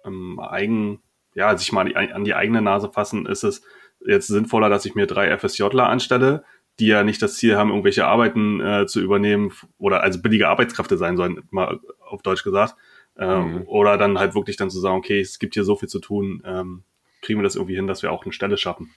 [0.04, 1.00] ähm, eigen,
[1.34, 3.62] ja, sich mal an die eigene Nase fassen, ist es
[4.06, 6.44] jetzt sinnvoller, dass ich mir drei FSJler anstelle,
[6.78, 10.98] die ja nicht das Ziel haben, irgendwelche Arbeiten äh, zu übernehmen oder also billige Arbeitskräfte
[10.98, 12.76] sein sollen, mal auf Deutsch gesagt.
[13.18, 13.62] Ähm, mhm.
[13.66, 16.42] Oder dann halt wirklich dann zu sagen, okay, es gibt hier so viel zu tun,
[16.44, 16.82] ähm,
[17.22, 18.94] kriegen wir das irgendwie hin, dass wir auch eine Stelle schaffen.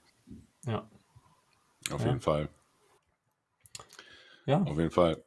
[0.66, 0.86] Ja.
[1.90, 2.08] Auf ja.
[2.08, 2.48] jeden Fall.
[4.46, 4.62] Ja.
[4.62, 5.22] Auf jeden Fall.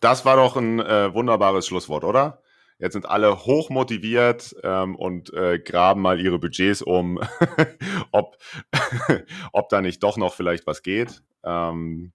[0.00, 2.42] Das war doch ein äh, wunderbares Schlusswort, oder?
[2.78, 7.20] Jetzt sind alle hoch motiviert ähm, und äh, graben mal ihre Budgets um,
[8.10, 8.38] ob,
[9.52, 11.22] ob da nicht doch noch vielleicht was geht.
[11.44, 12.12] Ähm,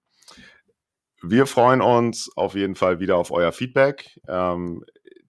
[1.22, 4.20] wir freuen uns auf jeden Fall wieder auf euer Feedback.
[4.28, 4.84] Ähm,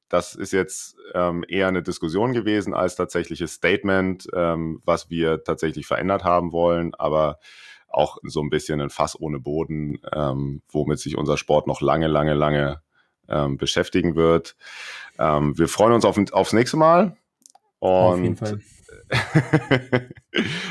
[0.08, 5.86] das ist jetzt ähm, eher eine Diskussion gewesen als tatsächliches Statement, ähm, was wir tatsächlich
[5.86, 6.94] verändert haben wollen.
[6.94, 7.38] Aber
[7.96, 12.08] auch so ein bisschen ein Fass ohne Boden, ähm, womit sich unser Sport noch lange,
[12.08, 12.82] lange, lange
[13.28, 14.54] ähm, beschäftigen wird.
[15.18, 17.16] Ähm, wir freuen uns auf, aufs nächste Mal.
[17.78, 18.60] Und auf jeden Fall.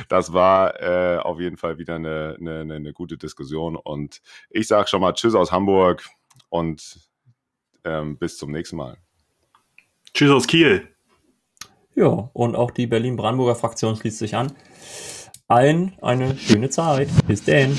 [0.10, 3.76] das war äh, auf jeden Fall wieder eine, eine, eine gute Diskussion.
[3.76, 4.22] Und
[4.52, 6.08] ich sage schon mal Tschüss aus Hamburg
[6.50, 7.00] und
[7.86, 8.98] ähm, bis zum nächsten Mal.
[10.14, 10.88] Tschüss aus Kiel.
[11.96, 14.52] Ja, und auch die Berlin-Brandenburger Fraktion schließt sich an
[15.48, 17.10] allen eine schöne Zeit.
[17.28, 17.78] Bis denn.